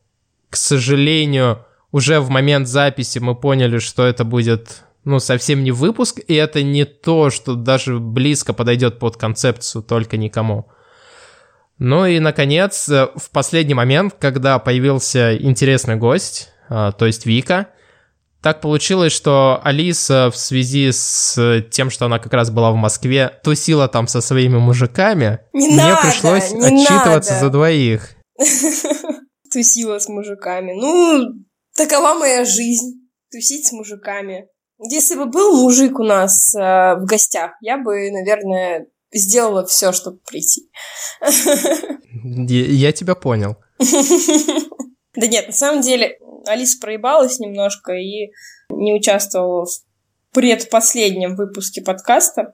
к 0.49 0.57
сожалению, 0.57 1.65
уже 1.93 2.19
в 2.19 2.29
момент 2.29 2.67
записи 2.67 3.19
мы 3.19 3.33
поняли, 3.33 3.77
что 3.77 4.05
это 4.05 4.25
будет 4.25 4.83
ну, 5.05 5.19
совсем 5.19 5.63
не 5.63 5.71
выпуск, 5.71 6.19
и 6.27 6.33
это 6.33 6.63
не 6.63 6.83
то, 6.83 7.29
что 7.29 7.55
даже 7.55 7.99
близко 7.99 8.51
подойдет 8.51 8.99
под 8.99 9.15
концепцию 9.15 9.83
только 9.83 10.17
никому. 10.17 10.67
Ну 11.79 12.05
и, 12.05 12.19
наконец, 12.19 12.89
в 12.89 13.29
последний 13.31 13.73
момент, 13.73 14.15
когда 14.19 14.59
появился 14.59 15.37
интересный 15.37 15.95
гость, 15.95 16.49
а, 16.67 16.91
то 16.91 17.05
есть 17.05 17.25
Вика, 17.25 17.67
так 18.43 18.59
получилось, 18.59 19.13
что 19.13 19.61
Алиса 19.63 20.29
в 20.29 20.37
связи 20.37 20.91
с 20.91 21.63
тем, 21.71 21.89
что 21.89 22.07
она 22.07 22.19
как 22.19 22.33
раз 22.33 22.51
была 22.51 22.71
в 22.71 22.75
Москве, 22.75 23.39
тусила 23.41 23.87
там 23.87 24.07
со 24.07 24.19
своими 24.19 24.57
мужиками. 24.57 25.39
Не 25.53 25.69
мне 25.69 25.77
надо, 25.77 26.01
пришлось 26.01 26.51
не 26.51 26.83
отчитываться 26.83 27.33
надо. 27.35 27.45
за 27.45 27.49
двоих. 27.49 28.09
Тусила 29.51 29.97
с 29.97 30.09
мужиками. 30.09 30.73
Ну, 30.73 31.23
такова 31.77 32.15
моя 32.15 32.43
жизнь. 32.43 33.07
Тусить 33.31 33.67
с 33.67 33.71
мужиками. 33.71 34.47
Если 34.77 35.15
бы 35.15 35.25
был 35.25 35.63
мужик 35.63 35.97
у 35.99 36.03
нас 36.03 36.53
э, 36.53 36.59
в 36.59 37.05
гостях, 37.05 37.51
я 37.61 37.77
бы, 37.77 38.11
наверное, 38.11 38.87
сделала 39.13 39.65
все, 39.65 39.93
чтобы 39.93 40.17
прийти. 40.29 40.69
Я 42.25 42.65
я 42.65 42.91
тебя 42.91 43.15
понял. 43.15 43.55
Да 45.15 45.27
нет, 45.27 45.45
на 45.45 45.53
самом 45.53 45.81
деле, 45.81 46.17
Алиса 46.45 46.79
проебалась 46.79 47.39
немножко 47.39 47.93
и 47.93 48.31
не 48.69 48.93
участвовала 48.93 49.65
в 49.65 49.71
предпоследнем 50.33 51.35
выпуске 51.35 51.81
подкаста, 51.81 52.53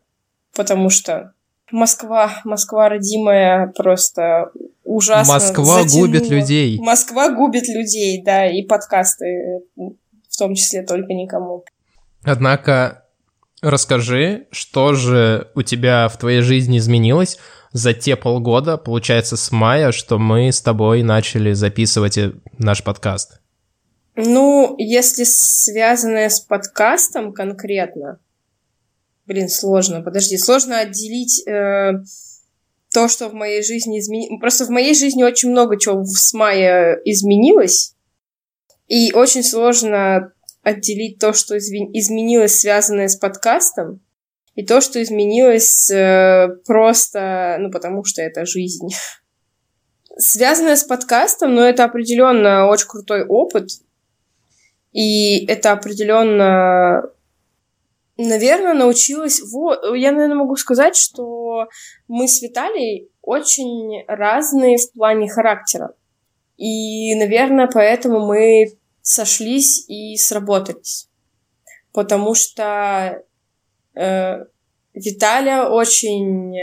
потому 0.55 0.89
что 0.89 1.33
Москва, 1.71 2.41
Москва 2.43 2.89
родимая 2.89 3.71
просто 3.75 4.51
ужасно 4.83 5.35
Москва 5.35 5.83
затянула. 5.83 6.07
губит 6.07 6.29
людей. 6.29 6.79
Москва 6.79 7.29
губит 7.29 7.67
людей, 7.67 8.21
да, 8.23 8.47
и 8.47 8.63
подкасты 8.63 9.61
в 9.75 10.37
том 10.37 10.55
числе 10.55 10.83
только 10.83 11.13
никому. 11.13 11.63
Однако 12.23 13.05
расскажи, 13.61 14.47
что 14.51 14.93
же 14.93 15.51
у 15.55 15.61
тебя 15.61 16.07
в 16.07 16.17
твоей 16.17 16.41
жизни 16.41 16.77
изменилось 16.77 17.37
за 17.71 17.93
те 17.93 18.15
полгода, 18.15 18.77
получается, 18.77 19.37
с 19.37 19.51
мая, 19.51 19.91
что 19.91 20.17
мы 20.17 20.51
с 20.51 20.61
тобой 20.61 21.03
начали 21.03 21.53
записывать 21.53 22.17
э, 22.17 22.33
наш 22.57 22.83
подкаст. 22.83 23.41
Ну, 24.21 24.75
если 24.77 25.23
связанное 25.23 26.27
с 26.27 26.41
подкастом 26.41 27.31
конкретно, 27.31 28.19
блин, 29.25 29.47
сложно, 29.47 30.01
подожди, 30.01 30.37
сложно 30.37 30.79
отделить 30.79 31.47
э, 31.47 32.03
то, 32.93 33.07
что 33.07 33.29
в 33.29 33.33
моей 33.33 33.63
жизни 33.63 33.97
изменилось. 33.99 34.41
Просто 34.41 34.65
в 34.65 34.71
моей 34.71 34.93
жизни 34.93 35.23
очень 35.23 35.51
много 35.51 35.79
чего 35.79 36.03
с 36.03 36.33
мая 36.33 36.99
изменилось, 37.05 37.95
и 38.89 39.13
очень 39.13 39.41
сложно 39.41 40.33
отделить 40.63 41.19
то, 41.19 41.31
что 41.31 41.57
изменилось, 41.57 42.59
связанное 42.59 43.07
с 43.07 43.15
подкастом, 43.15 44.01
и 44.53 44.65
то, 44.65 44.81
что 44.81 45.01
изменилось 45.01 45.89
э, 45.89 46.49
просто, 46.65 47.55
ну, 47.61 47.71
потому 47.71 48.03
что 48.03 48.21
это 48.21 48.45
жизнь. 48.45 48.89
Связанное 50.17 50.75
с 50.75 50.83
подкастом, 50.83 51.55
но 51.55 51.63
это 51.63 51.85
определенно 51.85 52.67
очень 52.67 52.89
крутой 52.89 53.23
опыт, 53.23 53.69
и 54.91 55.45
это 55.45 55.71
определенно, 55.71 57.03
наверное, 58.17 58.73
научилась... 58.73 59.41
Вот, 59.41 59.79
я, 59.95 60.11
наверное, 60.11 60.37
могу 60.37 60.55
сказать, 60.55 60.95
что 60.95 61.67
мы 62.07 62.27
с 62.27 62.41
Виталией 62.41 63.09
очень 63.21 64.03
разные 64.07 64.77
в 64.77 64.91
плане 64.93 65.29
характера. 65.29 65.93
И, 66.57 67.15
наверное, 67.15 67.69
поэтому 67.71 68.25
мы 68.25 68.77
сошлись 69.01 69.85
и 69.87 70.17
сработались. 70.17 71.09
Потому 71.93 72.35
что 72.35 73.23
э, 73.95 74.45
Виталия 74.93 75.63
очень 75.63 76.55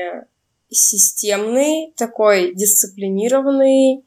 системный, 0.69 1.95
такой 1.97 2.55
дисциплинированный, 2.55 4.05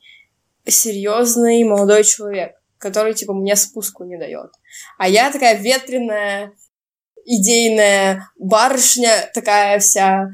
серьезный 0.65 1.63
молодой 1.63 2.03
человек, 2.03 2.58
который, 2.79 3.13
типа, 3.13 3.33
мне 3.33 3.55
спуску 3.55 4.03
не 4.03 4.17
дает. 4.17 4.51
А 4.98 5.07
я 5.07 5.31
такая 5.31 5.57
ветреная, 5.57 6.53
идейная 7.25 8.27
барышня, 8.38 9.29
такая 9.33 9.79
вся 9.79 10.29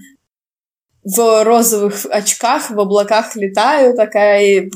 в 1.04 1.44
розовых 1.44 2.06
очках, 2.10 2.72
в 2.72 2.80
облаках 2.80 3.36
летаю, 3.36 3.96
такая 3.96 4.70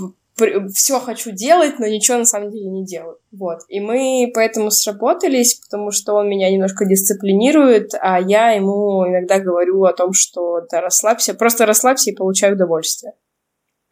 все 0.73 0.99
хочу 0.99 1.31
делать, 1.31 1.79
но 1.79 1.87
ничего 1.87 2.17
на 2.17 2.25
самом 2.25 2.51
деле 2.51 2.69
не 2.69 2.85
делаю. 2.85 3.17
Вот. 3.31 3.59
И 3.67 3.79
мы 3.79 4.31
поэтому 4.33 4.71
сработались, 4.71 5.55
потому 5.55 5.91
что 5.91 6.13
он 6.13 6.29
меня 6.29 6.49
немножко 6.49 6.85
дисциплинирует, 6.85 7.91
а 7.99 8.19
я 8.21 8.51
ему 8.51 9.05
иногда 9.07 9.39
говорю 9.39 9.83
о 9.83 9.93
том, 9.93 10.13
что 10.13 10.61
да, 10.71 10.81
расслабься, 10.81 11.33
просто 11.33 11.65
расслабься 11.65 12.11
и 12.11 12.15
получай 12.15 12.53
удовольствие. 12.53 13.13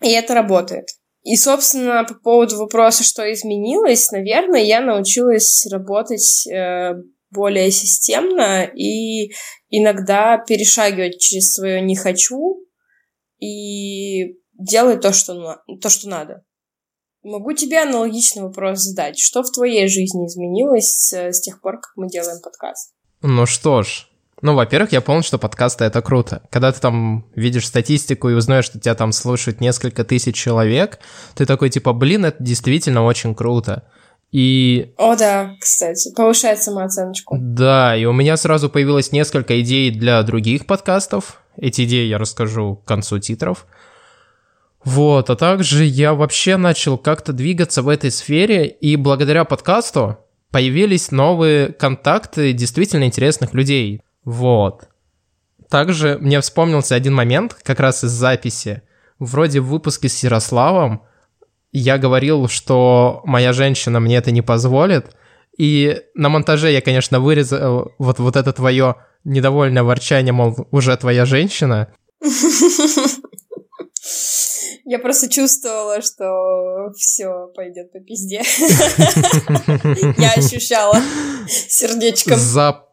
И 0.01 0.09
это 0.11 0.33
работает. 0.33 0.89
И, 1.27 1.35
собственно, 1.35 2.05
по 2.05 2.13
поводу 2.13 2.55
вопроса, 2.55 3.03
что 3.03 3.21
изменилось, 3.33 4.11
наверное, 4.11 4.63
я 4.63 4.79
научилась 4.79 5.67
работать 5.69 6.47
э, 6.47 6.93
более 7.31 7.69
системно 7.69 8.63
и 8.63 9.33
иногда 9.69 10.37
перешагивать 10.37 11.19
через 11.19 11.51
свое 11.51 11.81
«не 11.81 11.97
хочу» 11.97 12.65
и 13.39 14.37
делать 14.53 15.01
то, 15.01 15.11
что, 15.11 15.57
то, 15.81 15.89
что 15.89 16.07
надо. 16.07 16.45
Могу 17.23 17.51
тебе 17.51 17.81
аналогичный 17.81 18.43
вопрос 18.43 18.79
задать. 18.79 19.19
Что 19.19 19.43
в 19.43 19.51
твоей 19.51 19.89
жизни 19.89 20.27
изменилось 20.27 20.95
с, 20.95 21.13
с 21.13 21.41
тех 21.41 21.59
пор, 21.59 21.81
как 21.81 21.91
мы 21.97 22.07
делаем 22.07 22.41
подкаст? 22.41 22.93
Ну 23.21 23.45
что 23.45 23.83
ж, 23.83 24.07
ну, 24.41 24.53
во-первых, 24.53 24.91
я 24.91 25.01
понял, 25.01 25.23
что 25.23 25.39
подкасты— 25.39 25.83
это 25.85 26.01
круто. 26.01 26.43
Когда 26.51 26.71
ты 26.71 26.79
там 26.79 27.25
видишь 27.35 27.65
статистику 27.65 28.29
и 28.29 28.33
узнаешь, 28.33 28.65
что 28.65 28.79
тебя 28.79 28.93
там 28.93 29.11
слушают 29.11 29.61
несколько 29.61 30.03
тысяч 30.03 30.35
человек, 30.35 30.99
ты 31.35 31.45
такой 31.45 31.69
типа, 31.69 31.93
блин, 31.93 32.25
это 32.25 32.43
действительно 32.43 33.03
очень 33.03 33.33
круто. 33.33 33.87
И... 34.31 34.93
О, 34.97 35.15
да, 35.15 35.55
кстати, 35.59 36.13
повышает 36.13 36.61
самооценочку. 36.61 37.35
Да, 37.39 37.95
и 37.95 38.05
у 38.05 38.13
меня 38.13 38.37
сразу 38.37 38.69
появилось 38.69 39.11
несколько 39.11 39.59
идей 39.61 39.89
для 39.89 40.21
других 40.21 40.67
подкастов. 40.67 41.41
Эти 41.55 41.85
идеи 41.85 42.07
я 42.07 42.19
расскажу 42.19 42.75
к 42.75 42.85
концу 42.87 43.19
титров. 43.19 43.65
Вот, 44.83 45.29
а 45.29 45.35
также 45.35 45.83
я 45.83 46.13
вообще 46.13 46.57
начал 46.57 46.97
как-то 46.97 47.33
двигаться 47.33 47.81
в 47.81 47.89
этой 47.89 48.11
сфере, 48.11 48.67
и 48.67 48.95
благодаря 48.95 49.43
подкасту 49.43 50.17
появились 50.51 51.11
новые 51.11 51.73
контакты 51.73 52.53
действительно 52.53 53.05
интересных 53.05 53.53
людей. 53.53 54.01
Вот. 54.27 54.89
Также 55.69 56.17
мне 56.19 56.41
вспомнился 56.41 56.95
один 56.95 57.13
момент, 57.13 57.53
как 57.63 57.79
раз 57.79 58.03
из 58.03 58.11
записи. 58.11 58.81
Вроде 59.19 59.61
в 59.61 59.67
выпуске 59.67 60.09
с 60.09 60.21
Ярославом 60.21 61.03
я 61.71 61.97
говорил, 61.97 62.49
что 62.49 63.21
моя 63.23 63.53
женщина 63.53 64.01
мне 64.01 64.17
это 64.17 64.31
не 64.31 64.41
позволит. 64.41 65.15
И 65.57 66.01
на 66.13 66.27
монтаже 66.27 66.73
я, 66.73 66.81
конечно, 66.81 67.21
вырезал 67.21 67.93
вот, 67.99 68.19
вот 68.19 68.35
это 68.35 68.51
твое 68.51 68.97
недовольное 69.23 69.83
ворчание, 69.83 70.33
мол, 70.33 70.67
уже 70.71 70.97
твоя 70.97 71.23
женщина. 71.23 71.87
Я 74.83 74.99
просто 74.99 75.29
чувствовала, 75.29 76.01
что 76.01 76.91
все 76.97 77.47
пойдет 77.55 77.93
по 77.93 77.99
пизде. 77.99 78.41
Я 80.21 80.33
ощущала 80.33 81.01
сердечком. 81.47 82.37
За 82.37 82.86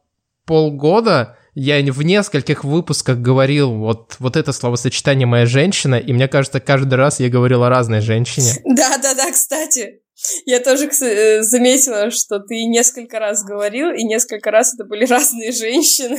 полгода 0.47 1.37
я 1.55 1.81
в 1.93 2.03
нескольких 2.03 2.65
выпусках 2.65 3.19
говорил 3.19 3.73
вот, 3.73 4.17
вот 4.19 4.37
это 4.37 4.53
словосочетание 4.53 5.27
«моя 5.27 5.47
женщина», 5.47 5.95
и 5.95 6.13
мне 6.13 6.27
кажется, 6.27 6.61
каждый 6.61 6.95
раз 6.95 7.21
я 7.21 7.29
говорил 7.29 7.63
о 7.63 7.69
разной 7.69 8.01
женщине. 8.01 8.53
Да-да-да, 8.65 9.31
кстати. 9.31 10.01
Я 10.47 10.61
тоже 10.61 10.89
э, 10.89 11.43
заметила, 11.43 12.11
что 12.11 12.39
ты 12.41 12.65
несколько 12.65 13.19
раз 13.19 13.45
говорил, 13.45 13.91
и 13.91 14.05
несколько 14.05 14.51
раз 14.51 14.75
это 14.75 14.85
были 14.85 15.07
разные 15.11 15.53
женщины. 15.53 16.19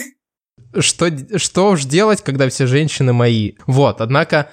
Что, 0.78 1.10
что 1.38 1.70
уж 1.70 1.86
делать, 1.86 2.22
когда 2.22 2.48
все 2.50 2.66
женщины 2.66 3.14
мои? 3.14 3.54
Вот, 3.68 4.02
однако 4.02 4.52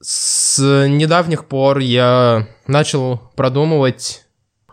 с 0.00 0.58
недавних 0.60 1.46
пор 1.46 1.78
я 1.78 2.48
начал 2.66 3.20
продумывать 3.36 4.24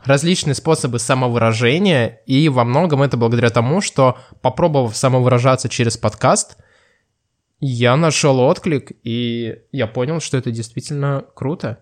различные 0.08 0.56
способы 0.56 1.00
самовыражения, 1.00 2.22
и 2.26 2.50
во 2.50 2.64
многом 2.64 3.04
это 3.04 3.18
благодаря 3.18 3.50
тому, 3.50 3.82
что, 3.82 4.18
попробовав 4.42 4.96
самовыражаться 4.96 5.70
через 5.70 5.98
подкаст, 5.98 6.58
я 7.60 7.96
нашел 7.96 8.40
отклик, 8.40 8.92
и 9.04 9.60
я 9.72 9.88
понял, 9.88 10.20
что 10.20 10.38
это 10.38 10.52
действительно 10.52 11.26
круто. 11.36 11.80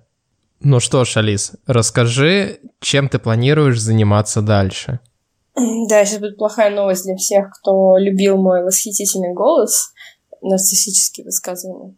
Ну 0.61 0.79
что 0.79 1.03
ж, 1.05 1.17
Алис, 1.17 1.53
расскажи, 1.67 2.59
чем 2.79 3.09
ты 3.09 3.19
планируешь 3.19 3.79
заниматься 3.79 4.41
дальше? 4.41 4.99
Да, 5.55 6.03
сейчас 6.03 6.19
будет 6.19 6.37
плохая 6.37 6.73
новость 6.73 7.05
для 7.05 7.15
всех, 7.15 7.51
кто 7.51 7.97
любил 7.97 8.37
мой 8.37 8.63
восхитительный 8.63 9.33
голос, 9.33 9.93
нарциссические 10.41 11.25
высказывания. 11.25 11.95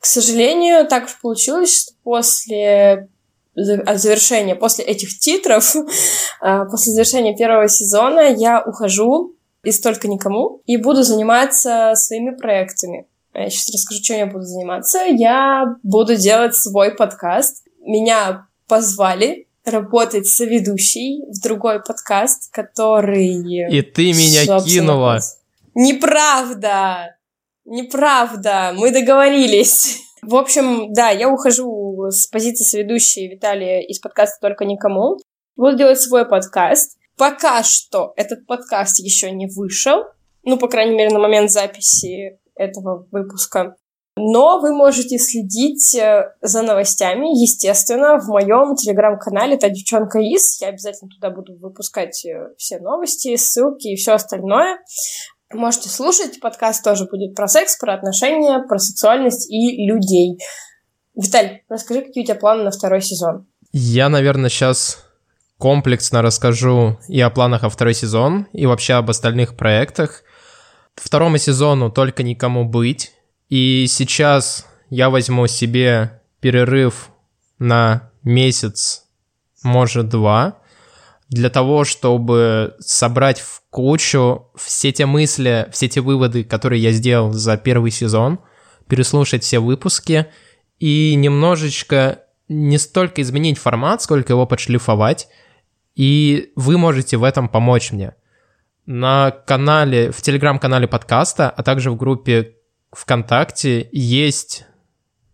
К 0.00 0.06
сожалению, 0.06 0.86
так 0.86 1.08
получилось, 1.20 1.82
что 1.82 1.92
после 2.02 3.08
завершения, 3.64 4.54
после 4.54 4.84
этих 4.84 5.18
титров, 5.18 5.74
а, 6.40 6.64
после 6.66 6.92
завершения 6.92 7.36
первого 7.36 7.68
сезона 7.68 8.20
я 8.20 8.62
ухожу 8.62 9.34
из 9.64 9.80
«Только 9.80 10.08
никому» 10.08 10.62
и 10.66 10.76
буду 10.76 11.02
заниматься 11.02 11.92
своими 11.94 12.30
проектами. 12.30 13.06
Я 13.34 13.50
сейчас 13.50 13.74
расскажу, 13.74 14.02
чем 14.02 14.18
я 14.18 14.26
буду 14.26 14.44
заниматься. 14.44 15.00
Я 15.04 15.76
буду 15.82 16.16
делать 16.16 16.56
свой 16.56 16.94
подкаст. 16.94 17.64
Меня 17.80 18.46
позвали 18.66 19.46
работать 19.64 20.26
соведущей 20.26 21.22
в 21.30 21.40
другой 21.42 21.80
подкаст, 21.82 22.50
который... 22.52 23.70
И 23.70 23.82
ты 23.82 24.12
меня 24.12 24.60
кинула. 24.60 25.20
Неправда! 25.74 27.16
Неправда! 27.64 28.72
Мы 28.76 28.90
договорились. 28.90 30.00
В 30.22 30.34
общем, 30.34 30.92
да, 30.92 31.10
я 31.10 31.28
ухожу 31.28 31.77
с 32.10 32.26
позиции 32.26 32.64
соведущей 32.64 33.28
Виталия 33.28 33.80
из 33.80 33.98
подкаста 33.98 34.36
«Только 34.40 34.64
никому». 34.64 35.18
Буду 35.56 35.76
делать 35.76 36.00
свой 36.00 36.26
подкаст. 36.26 36.98
Пока 37.16 37.62
что 37.62 38.12
этот 38.16 38.46
подкаст 38.46 38.98
еще 39.00 39.30
не 39.30 39.48
вышел. 39.48 40.04
Ну, 40.44 40.56
по 40.56 40.68
крайней 40.68 40.96
мере, 40.96 41.10
на 41.10 41.18
момент 41.18 41.50
записи 41.50 42.38
этого 42.54 43.06
выпуска. 43.10 43.76
Но 44.16 44.58
вы 44.60 44.74
можете 44.74 45.16
следить 45.18 45.94
э, 45.94 46.34
за 46.42 46.62
новостями, 46.62 47.40
естественно, 47.40 48.18
в 48.18 48.26
моем 48.28 48.74
телеграм-канале 48.74 49.56
«Та 49.56 49.68
девчонка 49.68 50.18
из». 50.18 50.60
Я 50.60 50.68
обязательно 50.68 51.08
туда 51.08 51.30
буду 51.30 51.56
выпускать 51.56 52.24
э, 52.26 52.48
все 52.56 52.80
новости, 52.80 53.36
ссылки 53.36 53.88
и 53.88 53.96
все 53.96 54.12
остальное. 54.12 54.78
Можете 55.52 55.88
слушать. 55.88 56.40
Подкаст 56.40 56.82
тоже 56.82 57.06
будет 57.06 57.34
про 57.36 57.46
секс, 57.46 57.78
про 57.78 57.94
отношения, 57.94 58.60
про 58.68 58.78
сексуальность 58.78 59.48
и 59.50 59.86
людей. 59.86 60.38
Виталь, 61.18 61.62
расскажи, 61.68 62.02
какие 62.02 62.22
у 62.22 62.26
тебя 62.26 62.36
планы 62.36 62.62
на 62.62 62.70
второй 62.70 63.02
сезон? 63.02 63.46
Я, 63.72 64.08
наверное, 64.08 64.48
сейчас 64.48 65.04
комплексно 65.58 66.22
расскажу 66.22 67.00
и 67.08 67.20
о 67.20 67.28
планах 67.28 67.64
о 67.64 67.68
второй 67.68 67.94
сезон, 67.94 68.46
и 68.52 68.66
вообще 68.66 68.94
об 68.94 69.10
остальных 69.10 69.56
проектах. 69.56 70.22
Второму 70.94 71.38
сезону 71.38 71.90
только 71.90 72.22
никому 72.22 72.64
быть. 72.64 73.12
И 73.48 73.86
сейчас 73.88 74.64
я 74.90 75.10
возьму 75.10 75.48
себе 75.48 76.22
перерыв 76.38 77.10
на 77.58 78.12
месяц, 78.22 79.04
может, 79.64 80.08
два, 80.08 80.58
для 81.28 81.50
того, 81.50 81.82
чтобы 81.82 82.76
собрать 82.78 83.40
в 83.40 83.62
кучу 83.70 84.52
все 84.54 84.92
те 84.92 85.04
мысли, 85.04 85.68
все 85.72 85.88
те 85.88 86.00
выводы, 86.00 86.44
которые 86.44 86.80
я 86.80 86.92
сделал 86.92 87.32
за 87.32 87.56
первый 87.56 87.90
сезон, 87.90 88.38
переслушать 88.86 89.42
все 89.42 89.58
выпуски 89.58 90.28
и 90.78 91.14
немножечко 91.16 92.22
не 92.48 92.78
столько 92.78 93.22
изменить 93.22 93.58
формат, 93.58 94.02
сколько 94.02 94.32
его 94.32 94.46
подшлифовать, 94.46 95.28
и 95.94 96.52
вы 96.56 96.78
можете 96.78 97.16
в 97.16 97.24
этом 97.24 97.48
помочь 97.48 97.92
мне. 97.92 98.14
На 98.86 99.30
канале, 99.30 100.10
в 100.12 100.22
телеграм-канале 100.22 100.86
подкаста, 100.88 101.50
а 101.50 101.62
также 101.62 101.90
в 101.90 101.96
группе 101.96 102.54
ВКонтакте 102.92 103.88
есть 103.92 104.64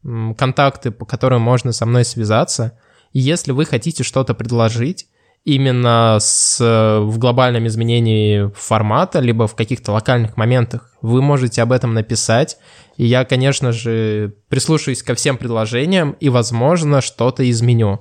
контакты, 0.03 0.91
по 0.91 1.07
которым 1.07 1.43
можно 1.43 1.73
со 1.73 1.87
мной 1.87 2.05
связаться. 2.05 2.79
И 3.13 3.21
если 3.21 3.53
вы 3.53 3.65
хотите 3.65 4.03
что-то 4.03 4.35
предложить, 4.35 5.07
именно 5.45 6.19
с, 6.21 6.59
в 6.59 7.19
глобальном 7.19 7.67
изменении 7.67 8.51
формата, 8.55 9.21
либо 9.21 9.47
в 9.47 9.55
каких-то 9.55 9.93
локальных 9.93 10.37
моментах, 10.37 10.93
вы 11.03 11.23
можете 11.23 11.63
об 11.63 11.73
этом 11.73 11.95
написать. 11.95 12.57
И 12.97 13.05
я, 13.05 13.25
конечно 13.25 13.73
же, 13.73 14.35
прислушаюсь 14.49 15.03
ко 15.03 15.15
всем 15.15 15.37
предложениям 15.37 16.13
и, 16.21 16.29
возможно, 16.29 17.01
что-то 17.01 17.49
изменю. 17.51 18.01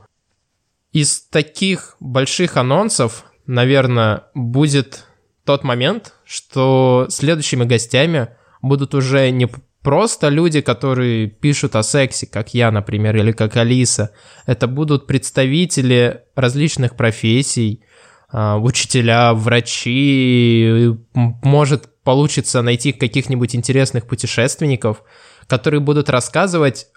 Из 0.93 1.21
таких 1.21 1.95
больших 1.99 2.55
анонсов, 2.55 3.25
наверное, 3.45 4.23
будет 4.33 5.05
тот 5.43 5.63
момент, 5.63 6.13
что 6.25 7.07
следующими 7.09 7.65
гостями 7.65 8.29
будут 8.61 8.95
уже 8.95 9.29
не 9.31 9.49
просто 9.83 10.29
люди, 10.29 10.61
которые 10.61 11.27
пишут 11.27 11.75
о 11.75 11.83
сексе, 11.83 12.25
как 12.25 12.53
я, 12.53 12.71
например, 12.71 13.15
или 13.17 13.31
как 13.31 13.57
Алиса. 13.57 14.11
Это 14.45 14.67
будут 14.67 15.05
представители 15.05 16.21
различных 16.35 16.95
профессий, 16.95 17.83
а, 18.29 18.57
учителя, 18.57 19.33
врачи, 19.33 20.91
может 21.13 21.89
получится 22.03 22.61
найти 22.61 22.91
каких-нибудь 22.91 23.55
интересных 23.55 24.07
путешественников, 24.07 25.03
которые 25.47 25.81
будут 25.81 26.09
рассказывать 26.09 26.87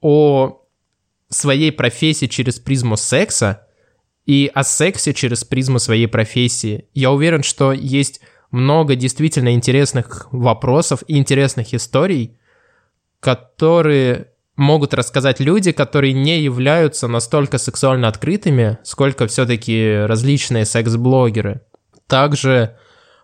о 0.00 0.62
своей 1.28 1.72
профессии 1.72 2.26
через 2.26 2.58
призму 2.58 2.96
секса 2.96 3.66
и 4.26 4.50
о 4.52 4.64
сексе 4.64 5.14
через 5.14 5.44
призму 5.44 5.78
своей 5.78 6.06
профессии. 6.06 6.88
Я 6.94 7.10
уверен, 7.10 7.42
что 7.42 7.72
есть 7.72 8.20
много 8.50 8.96
действительно 8.96 9.52
интересных 9.52 10.28
вопросов 10.30 11.02
и 11.06 11.16
интересных 11.16 11.74
историй, 11.74 12.38
которые 13.20 14.28
могут 14.56 14.94
рассказать 14.94 15.40
люди, 15.40 15.72
которые 15.72 16.12
не 16.12 16.40
являются 16.40 17.08
настолько 17.08 17.58
сексуально 17.58 18.08
открытыми, 18.08 18.78
сколько 18.82 19.26
все-таки 19.26 20.04
различные 20.06 20.64
секс-блогеры. 20.64 21.62
Также 22.06 22.76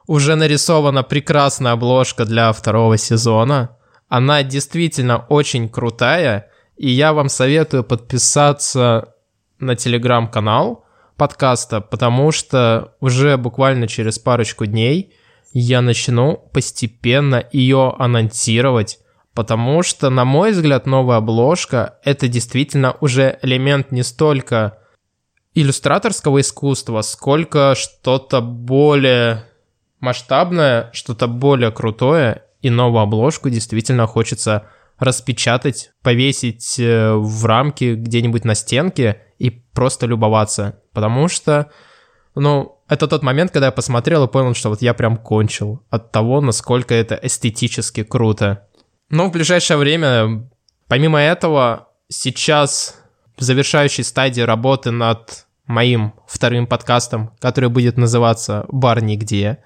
уже 0.06 0.34
нарисована 0.34 1.02
прекрасная 1.02 1.72
обложка 1.72 2.24
для 2.24 2.52
второго 2.52 2.98
сезона. 2.98 3.76
Она 4.08 4.42
действительно 4.42 5.18
очень 5.28 5.68
крутая, 5.68 6.50
и 6.76 6.90
я 6.90 7.12
вам 7.12 7.28
советую 7.28 7.84
подписаться 7.84 9.14
на 9.58 9.76
телеграм-канал 9.76 10.81
подкаста, 11.22 11.80
потому 11.80 12.32
что 12.32 12.96
уже 12.98 13.36
буквально 13.36 13.86
через 13.86 14.18
парочку 14.18 14.66
дней 14.66 15.14
я 15.52 15.80
начну 15.80 16.36
постепенно 16.52 17.46
ее 17.52 17.94
анонсировать, 17.96 18.98
потому 19.32 19.84
что, 19.84 20.10
на 20.10 20.24
мой 20.24 20.50
взгляд, 20.50 20.84
новая 20.84 21.18
обложка— 21.18 22.00
это 22.04 22.26
действительно 22.26 22.96
уже 23.00 23.38
элемент 23.40 23.92
не 23.92 24.02
столько 24.02 24.80
иллюстраторского 25.54 26.40
искусства, 26.40 27.02
сколько 27.02 27.76
что-то 27.76 28.40
более 28.40 29.44
масштабное, 30.00 30.90
что-то 30.92 31.28
более 31.28 31.70
крутое, 31.70 32.42
и 32.62 32.68
новую 32.68 33.00
обложку 33.00 33.48
действительно 33.48 34.08
хочется 34.08 34.66
распечатать, 34.98 35.92
повесить 36.02 36.80
э, 36.80 37.12
в 37.14 37.44
рамки 37.46 37.94
где-нибудь 37.94 38.44
на 38.44 38.56
стенке 38.56 39.20
и 39.38 39.61
просто 39.72 40.06
любоваться. 40.06 40.80
Потому 40.92 41.28
что, 41.28 41.70
ну, 42.34 42.78
это 42.88 43.08
тот 43.08 43.22
момент, 43.22 43.50
когда 43.50 43.66
я 43.66 43.72
посмотрел 43.72 44.24
и 44.24 44.30
понял, 44.30 44.54
что 44.54 44.68
вот 44.68 44.82
я 44.82 44.94
прям 44.94 45.16
кончил 45.16 45.82
от 45.90 46.12
того, 46.12 46.40
насколько 46.40 46.94
это 46.94 47.18
эстетически 47.22 48.02
круто. 48.02 48.68
Но 49.08 49.28
в 49.28 49.32
ближайшее 49.32 49.76
время, 49.76 50.48
помимо 50.88 51.20
этого, 51.20 51.88
сейчас 52.08 52.98
в 53.36 53.42
завершающей 53.42 54.04
стадии 54.04 54.42
работы 54.42 54.90
над 54.90 55.46
моим 55.66 56.14
вторым 56.26 56.66
подкастом, 56.66 57.34
который 57.40 57.70
будет 57.70 57.96
называться 57.96 58.66
«Бар 58.68 59.02
нигде». 59.02 59.62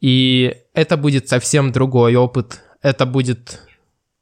И 0.00 0.56
это 0.74 0.96
будет 0.96 1.28
совсем 1.28 1.72
другой 1.72 2.16
опыт. 2.16 2.60
Это 2.82 3.06
будет 3.06 3.60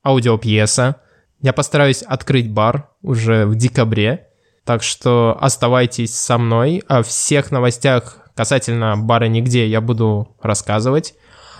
аудиопьеса. 0.04 0.96
Я 1.40 1.52
постараюсь 1.52 2.02
открыть 2.02 2.50
бар 2.50 2.90
уже 3.02 3.46
в 3.46 3.54
декабре. 3.54 4.27
Так 4.68 4.82
что 4.82 5.34
оставайтесь 5.40 6.14
со 6.14 6.36
мной. 6.36 6.82
О 6.88 7.02
всех 7.02 7.50
новостях 7.50 8.18
касательно 8.34 8.98
бара 8.98 9.24
нигде 9.24 9.66
я 9.66 9.80
буду 9.80 10.36
рассказывать. 10.42 11.14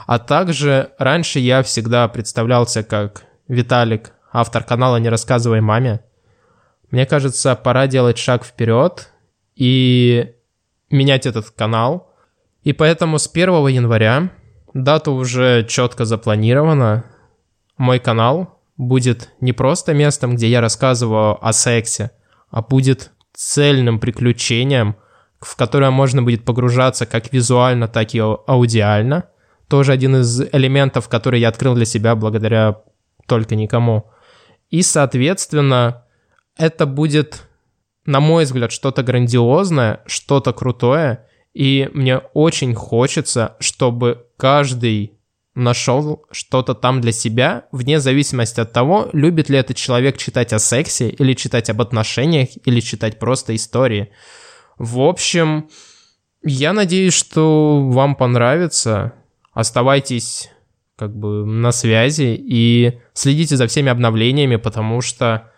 А 0.07 0.18
также 0.18 0.90
раньше 0.99 1.38
я 1.38 1.62
всегда 1.62 2.07
представлялся 2.09 2.83
как 2.83 3.23
Виталик, 3.49 4.12
автор 4.31 4.62
канала 4.62 4.99
«Не 4.99 5.09
рассказывай 5.09 5.62
маме». 5.62 6.01
Мне 6.90 7.07
кажется, 7.07 7.57
пора 7.57 7.87
делать 7.87 8.18
шаг 8.18 8.44
вперед 8.44 9.11
и 9.57 10.35
менять 10.90 11.25
этот 11.25 11.49
канал. 11.49 12.14
И 12.62 12.75
поэтому 12.75 13.18
с 13.18 13.27
1 13.27 13.68
января, 13.68 14.29
дата 14.75 15.12
уже 15.12 15.64
четко 15.64 16.05
запланирована, 16.05 17.07
мой 17.79 18.01
канал 18.01 18.61
будет 18.77 19.31
не 19.40 19.55
просто 19.55 19.94
местом, 19.94 20.37
где 20.37 20.49
я 20.49 20.61
рассказываю 20.61 21.42
о 21.42 21.55
сексе, 21.55 22.11
а 22.50 22.62
будет 22.62 23.12
цельным 23.34 23.98
приключением, 23.98 24.96
в 25.40 25.56
которое 25.56 25.90
можно 25.90 26.22
будет 26.22 26.44
погружаться 26.44 27.06
как 27.06 27.32
визуально, 27.32 27.88
так 27.88 28.14
и 28.14 28.18
аудиально. 28.18 29.28
Тоже 29.68 29.92
один 29.92 30.16
из 30.16 30.40
элементов, 30.52 31.08
который 31.08 31.40
я 31.40 31.48
открыл 31.48 31.74
для 31.74 31.84
себя 31.84 32.16
благодаря 32.16 32.80
только 33.26 33.54
никому. 33.54 34.11
И, 34.70 34.82
соответственно, 34.82 36.04
это 36.56 36.87
будет, 36.87 37.46
на 38.04 38.20
мой 38.20 38.44
взгляд, 38.44 38.72
что-то 38.72 39.02
грандиозное, 39.02 40.00
что-то 40.06 40.52
крутое, 40.52 41.26
и 41.54 41.88
мне 41.92 42.18
очень 42.34 42.74
хочется, 42.74 43.56
чтобы 43.61 44.26
каждый 44.37 45.17
нашел 45.59 46.25
что-то 46.31 46.75
там 46.75 47.01
для 47.01 47.12
себя, 47.12 47.66
вне 47.73 48.01
зависимости 48.01 48.61
от 48.61 48.73
того, 48.73 49.11
любит 49.12 49.49
ли 49.49 49.59
этот 49.59 49.77
человек 49.77 50.16
читать 50.16 50.53
о 50.53 50.59
сексе, 50.59 51.09
или 51.09 51.35
читать 51.35 51.68
об 51.68 51.83
отношениях, 51.83 52.51
или 52.64 52.81
читать 52.81 53.18
просто 53.18 53.55
истории. 53.55 54.12
В 54.79 55.01
общем, 55.01 55.68
я 56.42 56.73
надеюсь, 56.73 57.14
что 57.14 57.88
вам 57.90 58.14
понравится. 58.14 59.12
Оставайтесь 59.53 60.51
как 60.97 61.16
бы 61.16 61.44
на 61.44 61.73
связи 61.73 62.37
и 62.38 63.01
следите 63.12 63.57
за 63.57 63.66
всеми 63.66 63.90
обновлениями, 63.90 64.57
потому 64.57 65.01
что 65.01 65.53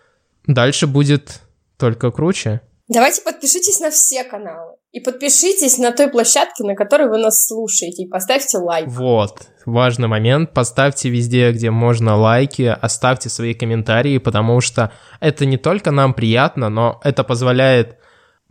дальше 0.47 0.87
будет 0.87 1.43
только 1.79 2.11
круче. 2.11 2.63
Давайте 2.89 3.23
подпишитесь 3.23 3.81
на 3.81 3.91
все 3.91 4.25
каналы. 4.25 4.77
И 4.92 4.98
подпишитесь 4.98 5.79
на 5.79 5.92
той 5.92 6.09
площадке, 6.09 6.64
на 6.64 6.74
которой 6.74 7.09
вы 7.09 7.18
нас 7.18 7.46
слушаете, 7.46 8.03
и 8.03 8.09
поставьте 8.09 8.59
лайк. 8.59 8.88
Вот, 8.88 9.46
важный 9.64 10.09
момент. 10.09 10.53
Поставьте 10.53 11.11
везде, 11.11 11.53
где 11.53 11.70
можно 11.70 12.16
лайки, 12.16 12.62
оставьте 12.62 13.29
свои 13.29 13.55
комментарии, 13.55 14.18
потому 14.18 14.61
что 14.61 14.90
это 15.20 15.46
не 15.46 15.59
только 15.59 15.92
нам 15.92 16.12
приятно, 16.12 16.70
но 16.70 17.00
это 17.05 17.22
позволяет 17.22 17.98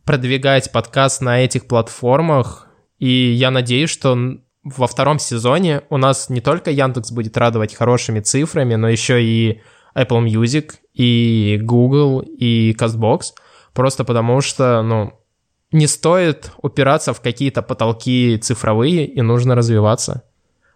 продвигать 0.06 0.72
подкаст 0.72 1.20
на 1.20 1.44
этих 1.44 1.68
платформах. 1.68 2.70
И 3.00 3.32
я 3.32 3.52
надеюсь, 3.52 3.90
что 3.90 4.18
во 4.64 4.88
втором 4.88 5.20
сезоне 5.20 5.82
у 5.90 5.98
нас 5.98 6.30
не 6.30 6.40
только 6.40 6.72
Яндекс 6.72 7.12
будет 7.12 7.36
радовать 7.36 7.76
хорошими 7.76 8.22
цифрами, 8.22 8.76
но 8.76 8.88
еще 8.88 9.22
и 9.22 9.62
Apple 9.94 10.24
Music, 10.26 10.72
и 10.94 11.60
Google, 11.62 12.22
и 12.22 12.74
CastBox— 12.80 13.22
просто 13.74 14.04
потому 14.04 14.42
что, 14.42 14.82
ну, 14.82 15.14
не 15.72 15.88
стоит 15.88 16.52
упираться 16.62 17.14
в 17.14 17.22
какие-то 17.22 17.62
потолки 17.62 18.38
цифровые, 18.38 19.06
и 19.06 19.22
нужно 19.22 19.56
развиваться. 19.56 20.24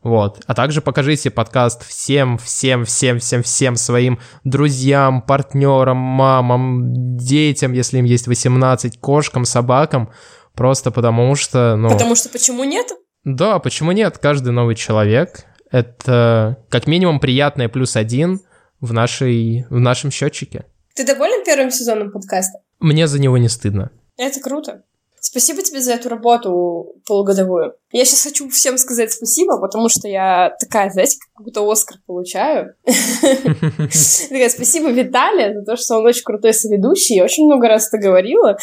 Вот. 0.03 0.41
А 0.45 0.53
также 0.53 0.81
покажите 0.81 1.31
подкаст 1.31 1.87
всем, 1.87 2.37
всем, 2.37 2.83
всем, 2.83 3.19
всем, 3.19 3.41
всем 3.41 3.75
своим 3.77 4.19
друзьям, 4.43 5.21
партнерам, 5.21 5.97
мамам, 5.97 7.17
детям, 7.17 7.71
если 7.71 7.99
им 7.99 8.05
есть 8.05 8.27
18, 8.27 8.99
кошкам, 8.99 9.45
собакам. 9.45 10.11
Просто 10.55 10.91
потому 10.91 11.35
что, 11.35 11.75
ну... 11.77 11.89
Потому 11.89 12.15
что 12.15 12.29
почему 12.29 12.65
нет? 12.65 12.87
Да, 13.23 13.59
почему 13.59 13.93
нет? 13.93 14.17
Каждый 14.17 14.51
новый 14.51 14.75
человек— 14.75 15.45
это 15.71 16.57
как 16.69 16.85
минимум 16.85 17.21
приятное 17.21 17.69
плюс 17.69 17.95
один 17.95 18.41
в, 18.81 18.91
нашей, 18.91 19.65
в 19.69 19.79
нашем 19.79 20.11
счетчике. 20.11 20.65
Ты 20.95 21.07
доволен 21.07 21.45
первым 21.45 21.71
сезоном 21.71 22.11
подкаста? 22.11 22.59
Мне 22.79 23.07
за 23.07 23.21
него 23.21 23.37
не 23.37 23.47
стыдно. 23.47 23.91
Это 24.17 24.39
круто. 24.39 24.83
Спасибо 25.25 25.61
тебе 25.61 25.79
за 25.79 25.93
эту 25.93 26.09
работу 26.09 26.97
полугодовую. 27.07 27.75
Я 27.93 28.03
сейчас 28.03 28.23
хочу 28.23 28.49
всем 28.49 28.77
сказать 28.77 29.09
спасибо, 29.09 29.57
потому 29.57 29.87
что 29.87 30.09
я 30.09 30.53
такая, 30.59 30.89
знаете, 30.89 31.17
как 31.33 31.45
будто 31.45 31.71
Оскар 31.71 31.97
получаю. 32.05 32.75
Такая, 32.83 34.49
спасибо 34.49 34.89
Виталию 34.89 35.53
за 35.53 35.65
то, 35.65 35.77
что 35.77 35.95
он 35.95 36.05
очень 36.05 36.23
крутой 36.23 36.53
соведущий. 36.53 37.15
Я 37.15 37.23
очень 37.23 37.45
много 37.45 37.69
раз 37.69 37.87
это 37.87 37.99
говорила 38.05 38.57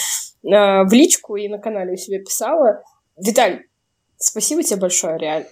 а, 0.53 0.85
в 0.85 0.93
личку 0.93 1.37
и 1.37 1.49
на 1.49 1.57
канале 1.57 1.95
у 1.95 1.97
себя 1.97 2.19
писала. 2.19 2.83
Виталь, 3.17 3.63
спасибо 4.19 4.63
тебе 4.63 4.81
большое, 4.81 5.19
реально, 5.19 5.49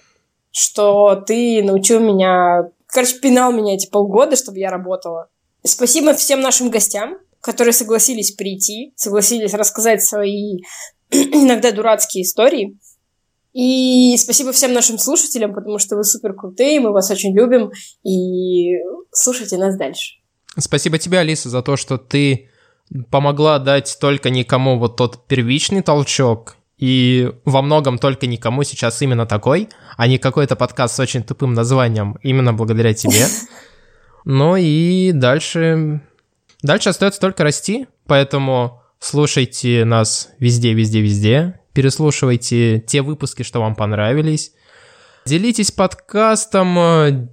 что 0.51 1.15
ты 1.15 1.63
научил 1.63 1.99
меня... 1.99 2.69
Короче, 2.85 3.19
пинал 3.19 3.51
меня 3.51 3.73
эти 3.73 3.89
полгода, 3.89 4.35
чтобы 4.35 4.59
я 4.59 4.69
работала. 4.69 5.29
Спасибо 5.63 6.13
всем 6.13 6.41
нашим 6.41 6.69
гостям, 6.69 7.17
которые 7.41 7.73
согласились 7.73 8.31
прийти, 8.31 8.93
согласились 8.95 9.53
рассказать 9.53 10.03
свои 10.03 10.59
иногда 11.11 11.71
дурацкие 11.71 12.23
истории. 12.23 12.77
И 13.53 14.15
спасибо 14.17 14.51
всем 14.51 14.73
нашим 14.73 14.99
слушателям, 14.99 15.53
потому 15.53 15.79
что 15.79 15.95
вы 15.95 16.03
супер 16.03 16.33
крутые, 16.33 16.79
мы 16.79 16.91
вас 16.91 17.09
очень 17.09 17.35
любим, 17.35 17.71
и 18.03 18.75
слушайте 19.11 19.57
нас 19.57 19.75
дальше. 19.75 20.15
Спасибо 20.57 20.99
тебе, 20.99 21.19
Алиса, 21.19 21.49
за 21.49 21.61
то, 21.61 21.75
что 21.75 21.97
ты 21.97 22.49
помогла 23.09 23.59
дать 23.59 23.97
только 23.99 24.29
никому 24.29 24.77
вот 24.77 24.97
тот 24.97 25.27
первичный 25.27 25.81
толчок, 25.81 26.57
и 26.77 27.31
во 27.43 27.61
многом 27.61 27.97
только 27.97 28.25
никому 28.27 28.63
сейчас 28.63 29.01
именно 29.01 29.25
такой, 29.25 29.67
а 29.97 30.07
не 30.07 30.17
какой-то 30.17 30.55
подкаст 30.55 30.95
с 30.95 30.99
очень 30.99 31.23
тупым 31.23 31.53
названием, 31.53 32.17
именно 32.23 32.53
благодаря 32.53 32.93
тебе. 32.93 33.25
Ну 34.25 34.57
и 34.57 35.11
дальше 35.13 36.01
Дальше 36.61 36.89
остается 36.89 37.21
только 37.21 37.43
расти, 37.43 37.87
поэтому 38.05 38.81
слушайте 38.99 39.85
нас 39.85 40.29
везде, 40.39 40.73
везде, 40.73 41.01
везде. 41.01 41.59
Переслушивайте 41.73 42.79
те 42.79 43.01
выпуски, 43.01 43.43
что 43.43 43.61
вам 43.61 43.75
понравились. 43.75 44.51
Делитесь 45.25 45.71
подкастом, 45.71 47.29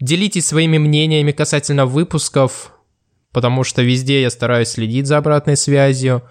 делитесь 0.00 0.46
своими 0.46 0.78
мнениями 0.78 1.32
касательно 1.32 1.86
выпусков, 1.86 2.72
потому 3.32 3.64
что 3.64 3.82
везде 3.82 4.22
я 4.22 4.30
стараюсь 4.30 4.68
следить 4.68 5.06
за 5.06 5.18
обратной 5.18 5.56
связью. 5.56 6.22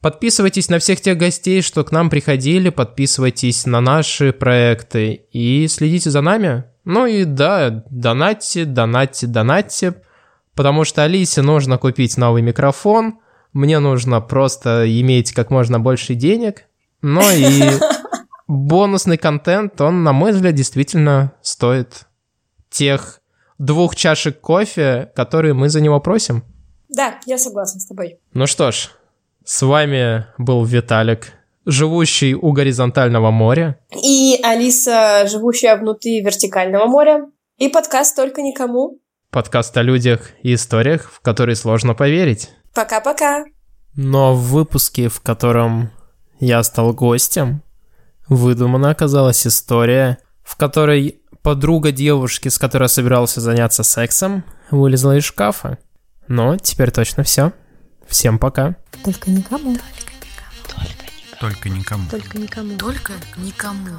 Подписывайтесь 0.00 0.68
на 0.68 0.78
всех 0.78 1.00
тех 1.00 1.16
гостей, 1.16 1.62
что 1.62 1.82
к 1.82 1.90
нам 1.90 2.10
приходили, 2.10 2.68
подписывайтесь 2.68 3.64
на 3.64 3.80
наши 3.80 4.32
проекты 4.32 5.26
и 5.32 5.66
следите 5.66 6.10
за 6.10 6.20
нами. 6.20 6.64
Ну 6.84 7.06
и 7.06 7.24
да, 7.24 7.84
донатьте, 7.88 8.66
донатьте, 8.66 9.26
донатьте, 9.26 9.94
потому 10.54 10.84
что 10.84 11.02
Алисе 11.02 11.42
нужно 11.42 11.78
купить 11.78 12.16
новый 12.16 12.42
микрофон, 12.42 13.18
мне 13.52 13.78
нужно 13.78 14.20
просто 14.20 14.84
иметь 15.00 15.32
как 15.32 15.50
можно 15.50 15.78
больше 15.78 16.14
денег, 16.14 16.64
ну 17.02 17.22
и 17.30 17.62
бонусный 18.48 19.18
контент, 19.18 19.80
он, 19.80 20.02
на 20.02 20.12
мой 20.12 20.32
взгляд, 20.32 20.54
действительно 20.54 21.32
стоит 21.42 22.06
тех 22.70 23.20
двух 23.58 23.94
чашек 23.96 24.40
кофе, 24.40 25.10
которые 25.14 25.54
мы 25.54 25.68
за 25.68 25.80
него 25.80 26.00
просим. 26.00 26.44
Да, 26.88 27.20
я 27.26 27.38
согласна 27.38 27.80
с 27.80 27.86
тобой. 27.86 28.18
Ну 28.32 28.46
что 28.46 28.70
ж, 28.70 28.90
с 29.44 29.62
вами 29.62 30.26
был 30.38 30.64
Виталик, 30.64 31.32
живущий 31.66 32.34
у 32.34 32.52
горизонтального 32.52 33.30
моря. 33.30 33.78
И 34.02 34.38
Алиса, 34.42 35.26
живущая 35.26 35.76
внутри 35.76 36.22
вертикального 36.22 36.86
моря. 36.86 37.26
И 37.58 37.68
подкаст 37.68 38.16
«Только 38.16 38.42
никому». 38.42 38.98
Подкаст 39.34 39.76
о 39.76 39.82
людях 39.82 40.30
и 40.44 40.54
историях, 40.54 41.10
в 41.12 41.18
которые 41.18 41.56
сложно 41.56 41.92
поверить. 41.92 42.50
Пока-пока. 42.72 43.42
Но 43.96 44.32
в 44.32 44.42
выпуске, 44.42 45.08
в 45.08 45.20
котором 45.22 45.90
я 46.38 46.62
стал 46.62 46.92
гостем, 46.92 47.64
выдумана 48.28 48.90
оказалась 48.90 49.44
история, 49.44 50.18
в 50.44 50.54
которой 50.54 51.20
подруга 51.42 51.90
девушки, 51.90 52.46
с 52.46 52.60
которой 52.60 52.88
собирался 52.88 53.40
заняться 53.40 53.82
сексом, 53.82 54.44
вылезла 54.70 55.16
из 55.16 55.24
шкафа. 55.24 55.78
Но 56.28 56.56
теперь 56.56 56.92
точно 56.92 57.24
все. 57.24 57.52
Всем 58.06 58.38
пока. 58.38 58.76
Только 59.02 59.32
никому. 59.32 59.76
Только 61.40 61.68
никому. 61.68 62.08
Только 62.08 62.38
никому. 62.38 62.78
Только 62.78 63.12
никому. 63.38 63.98